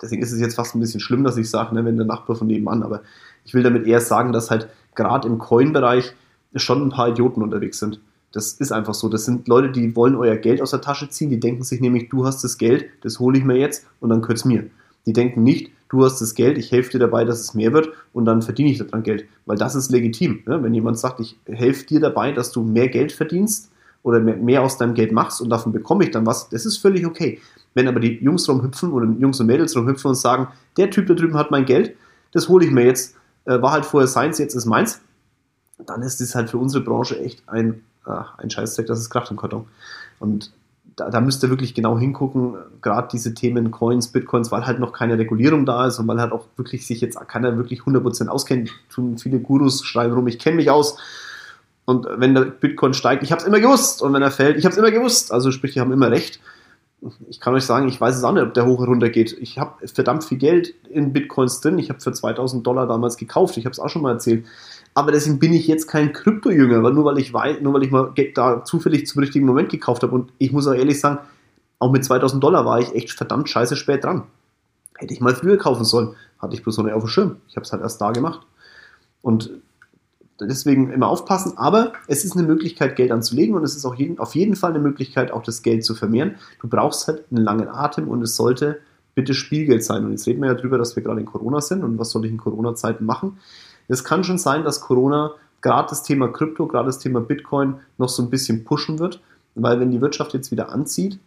Deswegen 0.00 0.22
ist 0.22 0.32
es 0.32 0.40
jetzt 0.40 0.54
fast 0.54 0.74
ein 0.74 0.80
bisschen 0.80 1.00
schlimm, 1.00 1.24
dass 1.24 1.36
ich 1.36 1.50
sage, 1.50 1.74
ne, 1.74 1.84
wenn 1.84 1.96
der 1.96 2.06
Nachbar 2.06 2.36
von 2.36 2.46
nebenan, 2.46 2.84
aber 2.84 3.02
ich 3.44 3.54
will 3.54 3.64
damit 3.64 3.86
eher 3.86 4.00
sagen, 4.00 4.32
dass 4.32 4.50
halt 4.50 4.68
gerade 4.94 5.26
im 5.26 5.38
Coin-Bereich 5.38 6.14
schon 6.54 6.82
ein 6.82 6.90
paar 6.90 7.08
Idioten 7.08 7.42
unterwegs 7.42 7.78
sind. 7.78 8.00
Das 8.32 8.52
ist 8.52 8.72
einfach 8.72 8.94
so. 8.94 9.08
Das 9.08 9.24
sind 9.24 9.48
Leute, 9.48 9.70
die 9.70 9.96
wollen 9.96 10.14
euer 10.14 10.36
Geld 10.36 10.60
aus 10.60 10.70
der 10.70 10.80
Tasche 10.80 11.08
ziehen. 11.08 11.30
Die 11.30 11.40
denken 11.40 11.64
sich 11.64 11.80
nämlich, 11.80 12.08
du 12.08 12.26
hast 12.26 12.44
das 12.44 12.58
Geld, 12.58 12.86
das 13.02 13.18
hole 13.18 13.38
ich 13.38 13.44
mir 13.44 13.56
jetzt 13.56 13.86
und 14.00 14.10
dann 14.10 14.20
gehört 14.20 14.38
es 14.38 14.44
mir. 14.44 14.66
Die 15.06 15.12
denken 15.12 15.42
nicht, 15.42 15.70
du 15.88 16.04
hast 16.04 16.20
das 16.20 16.34
Geld, 16.34 16.58
ich 16.58 16.70
helfe 16.70 16.92
dir 16.92 16.98
dabei, 16.98 17.24
dass 17.24 17.40
es 17.40 17.54
mehr 17.54 17.72
wird 17.72 17.88
und 18.12 18.26
dann 18.26 18.42
verdiene 18.42 18.70
ich 18.70 18.78
daran 18.78 19.02
Geld. 19.02 19.24
Weil 19.46 19.56
das 19.56 19.74
ist 19.74 19.90
legitim. 19.90 20.42
Ne? 20.46 20.62
Wenn 20.62 20.74
jemand 20.74 20.98
sagt, 20.98 21.20
ich 21.20 21.38
helfe 21.46 21.86
dir 21.86 22.00
dabei, 22.00 22.32
dass 22.32 22.52
du 22.52 22.62
mehr 22.62 22.88
Geld 22.88 23.12
verdienst 23.12 23.70
oder 24.02 24.20
mehr, 24.20 24.36
mehr 24.36 24.62
aus 24.62 24.76
deinem 24.76 24.94
Geld 24.94 25.12
machst 25.12 25.40
und 25.40 25.48
davon 25.48 25.72
bekomme 25.72 26.04
ich 26.04 26.10
dann 26.10 26.26
was, 26.26 26.48
das 26.50 26.66
ist 26.66 26.78
völlig 26.78 27.06
okay. 27.06 27.40
Wenn 27.74 27.88
aber 27.88 28.00
die 28.00 28.18
Jungs 28.22 28.48
rumhüpfen 28.48 28.92
oder 28.92 29.06
Jungs 29.18 29.40
und 29.40 29.46
Mädels 29.46 29.76
rumhüpfen 29.76 30.10
und 30.10 30.14
sagen, 30.14 30.48
der 30.76 30.90
Typ 30.90 31.06
da 31.06 31.14
drüben 31.14 31.36
hat 31.36 31.50
mein 31.50 31.64
Geld, 31.64 31.94
das 32.32 32.48
hole 32.48 32.64
ich 32.64 32.70
mir 32.70 32.84
jetzt, 32.84 33.16
äh, 33.44 33.60
war 33.62 33.72
halt 33.72 33.86
vorher 33.86 34.08
seins, 34.08 34.38
jetzt 34.38 34.54
ist 34.54 34.66
meins, 34.66 35.00
dann 35.86 36.02
ist 36.02 36.20
das 36.20 36.34
halt 36.34 36.50
für 36.50 36.58
unsere 36.58 36.84
Branche 36.84 37.18
echt 37.20 37.42
ein 37.48 37.82
ach, 38.08 38.38
ein 38.38 38.50
Scheißdreck, 38.50 38.86
das 38.86 38.98
ist 38.98 39.10
Kraft 39.10 39.30
im 39.30 39.36
Karton. 39.36 39.66
Und 40.18 40.52
da, 40.96 41.10
da 41.10 41.20
müsst 41.20 41.42
ihr 41.42 41.50
wirklich 41.50 41.74
genau 41.74 41.98
hingucken, 41.98 42.54
gerade 42.82 43.08
diese 43.12 43.34
Themen 43.34 43.70
Coins, 43.70 44.08
Bitcoins, 44.08 44.50
weil 44.50 44.66
halt 44.66 44.80
noch 44.80 44.92
keine 44.92 45.18
Regulierung 45.18 45.64
da 45.64 45.86
ist 45.86 45.98
und 45.98 46.08
weil 46.08 46.20
halt 46.20 46.32
auch 46.32 46.46
wirklich 46.56 46.86
sich 46.86 47.00
jetzt 47.00 47.18
keiner 47.28 47.56
wirklich 47.56 47.82
100% 47.82 48.28
auskennt. 48.28 48.70
Tun 48.90 49.18
viele 49.18 49.38
Gurus 49.38 49.84
schreiben 49.84 50.14
rum, 50.14 50.26
ich 50.26 50.38
kenne 50.38 50.56
mich 50.56 50.70
aus. 50.70 50.96
Und 51.84 52.06
wenn 52.16 52.34
der 52.34 52.42
Bitcoin 52.42 52.92
steigt, 52.92 53.22
ich 53.22 53.32
habe 53.32 53.40
es 53.40 53.46
immer 53.46 53.60
gewusst. 53.60 54.02
Und 54.02 54.12
wenn 54.12 54.20
er 54.20 54.30
fällt, 54.30 54.58
ich 54.58 54.64
habe 54.66 54.72
es 54.72 54.78
immer 54.78 54.90
gewusst. 54.90 55.32
Also 55.32 55.50
sprich, 55.50 55.72
die 55.72 55.80
haben 55.80 55.90
immer 55.90 56.10
recht. 56.10 56.38
Ich 57.30 57.40
kann 57.40 57.54
euch 57.54 57.64
sagen, 57.64 57.88
ich 57.88 57.98
weiß 57.98 58.14
es 58.14 58.24
auch 58.24 58.32
nicht, 58.32 58.42
ob 58.42 58.52
der 58.52 58.66
hoch 58.66 58.80
oder 58.80 58.90
runter 58.90 59.08
geht. 59.08 59.32
Ich 59.40 59.58
habe 59.58 59.86
verdammt 59.86 60.24
viel 60.24 60.36
Geld 60.36 60.74
in 60.90 61.14
Bitcoins 61.14 61.62
drin. 61.62 61.78
Ich 61.78 61.88
habe 61.88 62.00
für 62.00 62.12
2000 62.12 62.66
Dollar 62.66 62.86
damals 62.86 63.16
gekauft. 63.16 63.56
Ich 63.56 63.64
habe 63.64 63.72
es 63.72 63.78
auch 63.78 63.88
schon 63.88 64.02
mal 64.02 64.12
erzählt. 64.12 64.44
Aber 64.98 65.12
deswegen 65.12 65.38
bin 65.38 65.52
ich 65.52 65.68
jetzt 65.68 65.86
kein 65.86 66.12
Krypto-Jünger, 66.12 66.90
nur 66.90 67.04
weil 67.04 67.18
ich 67.18 67.32
weiß, 67.32 67.60
nur 67.60 67.72
weil 67.72 67.84
ich 67.84 67.92
mal 67.92 68.12
da 68.34 68.64
zufällig 68.64 69.06
zum 69.06 69.20
richtigen 69.20 69.46
Moment 69.46 69.68
gekauft 69.68 70.02
habe. 70.02 70.12
Und 70.12 70.32
ich 70.38 70.50
muss 70.50 70.66
auch 70.66 70.74
ehrlich 70.74 70.98
sagen, 70.98 71.20
auch 71.78 71.92
mit 71.92 72.04
2000 72.04 72.42
Dollar 72.42 72.64
war 72.64 72.80
ich 72.80 72.92
echt 72.96 73.12
verdammt 73.12 73.48
scheiße 73.48 73.76
spät 73.76 74.02
dran. 74.02 74.24
Hätte 74.96 75.14
ich 75.14 75.20
mal 75.20 75.36
früher 75.36 75.56
kaufen 75.56 75.84
sollen, 75.84 76.16
hatte 76.40 76.56
ich 76.56 76.64
bloß 76.64 76.78
noch 76.78 76.84
nicht 76.86 76.94
auf 76.94 77.04
dem 77.04 77.08
Schirm. 77.08 77.36
Ich 77.46 77.54
habe 77.54 77.62
es 77.62 77.70
halt 77.70 77.80
erst 77.80 78.00
da 78.00 78.10
gemacht. 78.10 78.44
Und 79.22 79.52
deswegen 80.40 80.90
immer 80.90 81.06
aufpassen. 81.06 81.56
Aber 81.58 81.92
es 82.08 82.24
ist 82.24 82.36
eine 82.36 82.44
Möglichkeit, 82.44 82.96
Geld 82.96 83.12
anzulegen 83.12 83.54
und 83.54 83.62
es 83.62 83.76
ist 83.76 83.84
auch 83.84 83.94
jeden, 83.94 84.18
auf 84.18 84.34
jeden 84.34 84.56
Fall 84.56 84.70
eine 84.70 84.80
Möglichkeit, 84.80 85.30
auch 85.30 85.44
das 85.44 85.62
Geld 85.62 85.84
zu 85.84 85.94
vermehren. 85.94 86.34
Du 86.60 86.66
brauchst 86.66 87.06
halt 87.06 87.22
einen 87.30 87.44
langen 87.44 87.68
Atem 87.68 88.08
und 88.08 88.20
es 88.22 88.34
sollte 88.34 88.80
bitte 89.14 89.34
Spielgeld 89.34 89.84
sein. 89.84 90.04
Und 90.04 90.10
jetzt 90.10 90.26
reden 90.26 90.42
wir 90.42 90.48
ja 90.48 90.54
darüber, 90.54 90.76
dass 90.76 90.96
wir 90.96 91.04
gerade 91.04 91.20
in 91.20 91.26
Corona 91.26 91.60
sind 91.60 91.84
und 91.84 92.00
was 92.00 92.10
soll 92.10 92.24
ich 92.24 92.32
in 92.32 92.38
Corona-Zeiten 92.38 93.04
machen. 93.04 93.38
Es 93.88 94.04
kann 94.04 94.22
schon 94.22 94.38
sein, 94.38 94.64
dass 94.64 94.80
Corona 94.80 95.32
gerade 95.60 95.88
das 95.88 96.02
Thema 96.02 96.28
Krypto, 96.28 96.66
gerade 96.66 96.86
das 96.86 96.98
Thema 96.98 97.20
Bitcoin 97.20 97.76
noch 97.96 98.08
so 98.08 98.22
ein 98.22 98.30
bisschen 98.30 98.64
pushen 98.64 98.98
wird, 98.98 99.20
weil 99.54 99.80
wenn 99.80 99.90
die 99.90 100.00
Wirtschaft 100.00 100.34
jetzt 100.34 100.50
wieder 100.50 100.70
anzieht 100.70 101.18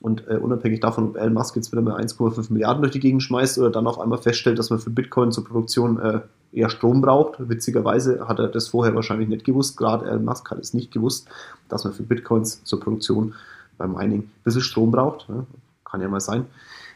und 0.00 0.28
äh, 0.28 0.36
unabhängig 0.36 0.80
davon, 0.80 1.08
ob 1.08 1.16
Elon 1.16 1.32
Musk 1.32 1.56
jetzt 1.56 1.72
wieder 1.72 1.82
mal 1.82 2.00
1,5 2.00 2.52
Milliarden 2.52 2.82
durch 2.82 2.92
die 2.92 3.00
Gegend 3.00 3.22
schmeißt 3.22 3.58
oder 3.58 3.70
dann 3.70 3.86
auf 3.86 3.98
einmal 3.98 4.18
feststellt, 4.18 4.58
dass 4.58 4.70
man 4.70 4.78
für 4.78 4.90
Bitcoin 4.90 5.32
zur 5.32 5.44
Produktion 5.44 5.98
äh, 5.98 6.20
eher 6.52 6.68
Strom 6.68 7.00
braucht. 7.00 7.36
Witzigerweise 7.48 8.28
hat 8.28 8.38
er 8.38 8.48
das 8.48 8.68
vorher 8.68 8.94
wahrscheinlich 8.94 9.28
nicht 9.28 9.44
gewusst. 9.44 9.76
Gerade 9.76 10.06
Elon 10.06 10.24
Musk 10.24 10.50
hat 10.50 10.58
es 10.58 10.74
nicht 10.74 10.92
gewusst, 10.92 11.28
dass 11.68 11.84
man 11.84 11.92
für 11.92 12.02
Bitcoins 12.02 12.62
zur 12.64 12.80
Produktion 12.80 13.34
beim 13.78 13.94
Mining 13.94 14.20
ein 14.20 14.30
bisschen 14.44 14.60
Strom 14.60 14.92
braucht. 14.92 15.26
Ja, 15.28 15.46
kann 15.84 16.00
ja 16.00 16.08
mal 16.08 16.20
sein. 16.20 16.46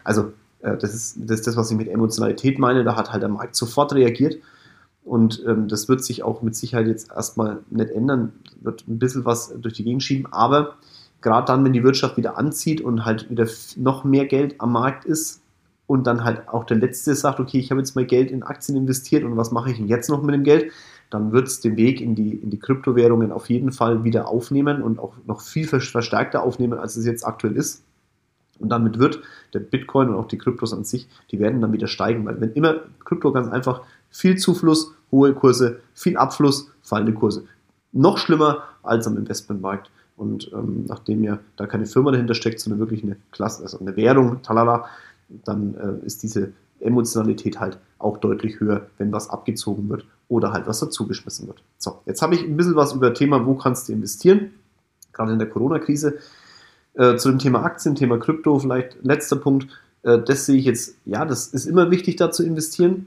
Also 0.05 0.33
äh, 0.61 0.77
das 0.77 0.95
ist, 0.95 1.17
das 1.19 1.41
ist 1.41 1.47
das, 1.47 1.57
was 1.57 1.71
ich 1.71 1.77
mit 1.77 1.89
Emotionalität 1.89 2.59
meine. 2.59 2.85
Da 2.85 2.95
hat 2.95 3.11
halt 3.11 3.23
der 3.23 3.31
Markt 3.31 3.57
sofort 3.57 3.93
reagiert 3.95 4.37
und 5.05 5.43
ähm, 5.47 5.69
das 5.69 5.89
wird 5.89 6.05
sich 6.05 6.23
auch 6.23 6.43
mit 6.43 6.55
Sicherheit 6.55 6.87
jetzt 6.87 7.11
erstmal 7.11 7.61
nicht 7.71 7.91
ändern, 7.91 8.33
wird 8.61 8.87
ein 8.87 8.99
bisschen 8.99 9.25
was 9.25 9.55
durch 9.59 9.75
die 9.75 9.85
Gegend 9.85 10.03
schieben. 10.03 10.31
Aber 10.33 10.77
gerade 11.21 11.47
dann, 11.47 11.65
wenn 11.65 11.73
die 11.73 11.83
Wirtschaft 11.83 12.17
wieder 12.17 12.37
anzieht 12.37 12.81
und 12.81 13.05
halt 13.05 13.31
wieder 13.31 13.47
noch 13.77 14.05
mehr 14.05 14.27
Geld 14.27 14.61
am 14.61 14.73
Markt 14.73 15.05
ist 15.05 15.41
und 15.87 16.07
dann 16.07 16.25
halt 16.25 16.49
auch 16.49 16.65
der 16.65 16.77
Letzte 16.77 17.15
sagt, 17.15 17.41
okay, 17.41 17.59
ich 17.59 17.71
habe 17.71 17.81
jetzt 17.81 17.97
mal 17.97 18.05
Geld 18.05 18.31
in 18.31 18.43
Aktien 18.43 18.77
investiert 18.77 19.25
und 19.25 19.37
was 19.37 19.51
mache 19.51 19.71
ich 19.71 19.79
denn 19.79 19.89
jetzt 19.89 20.11
noch 20.11 20.23
mit 20.23 20.35
dem 20.35 20.45
Geld? 20.45 20.71
Dann 21.11 21.33
wird 21.33 21.49
es 21.49 21.61
den 21.61 21.79
Weg 21.79 22.03
in 22.03 22.15
die, 22.15 22.35
in 22.35 22.51
die 22.51 22.59
Kryptowährungen 22.59 23.33
auf 23.33 23.49
jeden 23.49 23.73
Fall 23.73 24.05
wieder 24.05 24.29
aufnehmen 24.29 24.83
und 24.83 24.99
auch 24.99 25.15
noch 25.27 25.41
viel 25.41 25.67
verstärkter 25.67 26.43
aufnehmen, 26.43 26.79
als 26.79 26.97
es 26.97 27.07
jetzt 27.07 27.27
aktuell 27.27 27.57
ist. 27.57 27.83
Und 28.59 28.69
damit 28.69 28.99
wird 28.99 29.23
der 29.55 29.61
Bitcoin 29.61 30.09
und 30.09 30.17
auch 30.17 30.29
die 30.29 30.37
Kryptos 30.37 30.75
an 30.75 30.85
sich, 30.85 31.09
die 31.31 31.39
werden 31.39 31.61
dann 31.61 31.73
wieder 31.73 31.87
steigen, 31.87 32.27
weil 32.27 32.41
wenn 32.41 32.53
immer 32.53 32.81
Krypto 33.05 33.33
ganz 33.33 33.49
einfach 33.49 33.83
viel 34.11 34.37
Zufluss 34.37 34.92
hohe 35.11 35.35
Kurse, 35.35 35.81
viel 35.94 36.16
Abfluss, 36.16 36.71
fallende 36.83 37.14
Kurse. 37.14 37.44
Noch 37.92 38.18
schlimmer 38.18 38.64
als 38.83 39.07
am 39.07 39.16
Investmentmarkt. 39.16 39.90
Und 40.16 40.51
ähm, 40.53 40.85
nachdem 40.88 41.23
ja 41.23 41.38
da 41.57 41.66
keine 41.66 41.87
Firma 41.87 42.11
dahinter 42.11 42.35
steckt, 42.35 42.61
sondern 42.61 42.81
wirklich 42.81 43.05
eine 43.05 43.16
Klasse, 43.31 43.62
also 43.62 43.79
eine 43.79 43.97
Währung, 43.97 44.42
talala, 44.42 44.87
dann 45.44 45.75
äh, 45.75 46.05
ist 46.07 46.23
diese 46.23 46.53
Emotionalität 46.81 47.61
halt 47.61 47.79
auch 47.99 48.18
deutlich 48.18 48.61
höher, 48.61 48.87
wenn 48.99 49.12
was 49.12 49.31
abgezogen 49.31 49.88
wird 49.88 50.05
oder 50.29 50.53
halt 50.53 50.66
was 50.66 50.81
dazugeschmissen 50.81 51.47
wird. 51.47 51.62
So, 51.79 52.01
jetzt 52.07 52.23
habe 52.23 52.35
ich 52.35 52.42
ein 52.42 52.57
bisschen 52.57 52.77
was 52.77 52.92
über 52.92 53.14
Thema, 53.14 53.47
wo 53.47 53.55
kannst 53.55 53.88
du 53.88 53.92
investieren, 53.92 54.53
gerade 55.12 55.33
in 55.33 55.38
der 55.38 55.49
Corona-Krise. 55.49 56.18
Äh, 56.94 57.16
zu 57.16 57.31
dem 57.31 57.38
Thema 57.38 57.62
Aktien, 57.62 57.94
Thema 57.94 58.18
Krypto, 58.18 58.59
vielleicht 58.59 58.97
letzter 59.03 59.37
Punkt. 59.37 59.68
Äh, 60.03 60.18
das 60.18 60.47
sehe 60.47 60.57
ich 60.57 60.64
jetzt, 60.64 60.97
ja, 61.05 61.25
das 61.25 61.49
ist 61.49 61.66
immer 61.66 61.90
wichtig, 61.92 62.16
da 62.16 62.33
zu 62.33 62.44
investieren. 62.44 63.07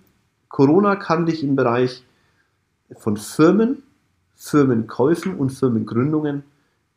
Corona 0.51 0.95
kann 0.95 1.25
dich 1.25 1.43
im 1.43 1.55
Bereich 1.55 2.03
von 2.97 3.17
Firmen, 3.17 3.83
Firmenkäufen 4.35 5.35
und 5.35 5.51
Firmengründungen 5.51 6.43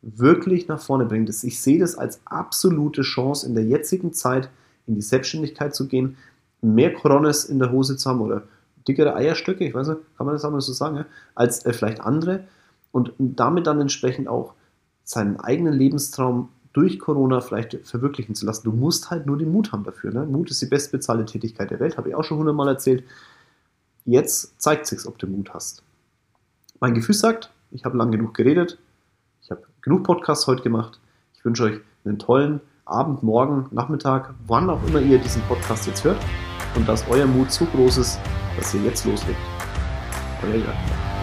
wirklich 0.03 0.69
nach 0.69 0.81
vorne 0.81 1.07
bringen. 1.07 1.29
Ich 1.29 1.63
sehe 1.63 1.79
das 1.79 1.97
als 1.97 2.21
absolute 2.25 3.03
Chance 3.03 3.47
in 3.47 3.55
der 3.55 3.65
jetzigen 3.65 4.13
Zeit 4.13 4.51
in 4.87 4.97
die 4.97 5.03
Selbstständigkeit 5.03 5.75
zu 5.75 5.89
gehen, 5.89 6.17
mehr 6.61 6.93
Coronas 6.93 7.45
in 7.45 7.59
der 7.59 7.73
Hose 7.73 7.97
zu 7.97 8.11
haben 8.11 8.21
oder 8.21 8.43
dickere 8.87 9.15
Eierstöcke, 9.15 9.65
ich 9.65 9.75
weiß 9.75 9.89
nicht, 9.89 10.01
kann 10.17 10.27
man 10.27 10.35
das 10.35 10.45
einmal 10.45 10.61
so 10.61 10.73
sagen, 10.73 11.07
als 11.35 11.65
äh, 11.65 11.73
vielleicht 11.73 12.01
andere 12.01 12.45
und 12.93 13.13
damit 13.19 13.67
dann 13.67 13.81
entsprechend 13.81 14.29
auch 14.29 14.55
seinen 15.05 15.39
eigenen 15.41 15.75
Lebenstraum 15.75 16.49
durch 16.73 16.99
Corona 16.99 17.41
vielleicht 17.41 17.79
verwirklichen 17.87 18.35
zu 18.35 18.47
lassen. 18.47 18.65
Du 18.65 18.73
musst 18.73 19.11
halt 19.11 19.27
nur 19.27 19.39
den 19.39 19.53
Mut 19.53 19.73
haben 19.73 19.85
dafür. 19.85 20.13
Ne? 20.13 20.27
Mut 20.27 20.51
ist 20.51 20.61
die 20.61 20.67
bestbezahlte 20.67 21.25
Tätigkeit 21.25 21.71
der 21.71 21.81
Welt, 21.81 21.97
habe 21.97 22.09
ich 22.09 22.15
auch 22.15 22.25
schon 22.25 22.39
hundertmal 22.39 22.69
erzählt. 22.69 23.05
Jetzt 24.07 24.61
zeigt 24.61 24.87
sich's, 24.87 25.07
ob 25.07 25.19
du 25.19 25.27
Mut 25.27 25.55
hast. 25.55 25.83
Mein 26.79 26.93
Gefühl 26.93 27.15
sagt, 27.15 27.51
ich 27.71 27.87
habe 27.87 27.97
lang 27.97 28.11
genug 28.11 28.35
geredet. 28.35 28.79
Ich 29.41 29.51
habe 29.51 29.63
genug 29.81 30.05
Podcasts 30.05 30.47
heute 30.47 30.63
gemacht. 30.63 31.01
Ich 31.35 31.45
wünsche 31.45 31.65
euch 31.65 31.81
einen 32.05 32.19
tollen 32.19 32.61
Abend, 32.85 33.23
Morgen, 33.23 33.67
Nachmittag, 33.71 34.35
wann 34.47 34.69
auch 34.69 34.87
immer 34.87 35.01
ihr 35.01 35.19
diesen 35.19 35.41
Podcast 35.43 35.87
jetzt 35.87 36.05
hört. 36.05 36.23
Und 36.75 36.87
dass 36.87 37.09
euer 37.09 37.27
Mut 37.27 37.51
so 37.51 37.65
groß 37.65 37.97
ist, 37.97 38.21
dass 38.59 38.75
ihr 38.75 38.83
jetzt 38.83 39.07
loslegt. 39.07 39.41
Euer 40.43 40.57
Jörg. 40.57 41.14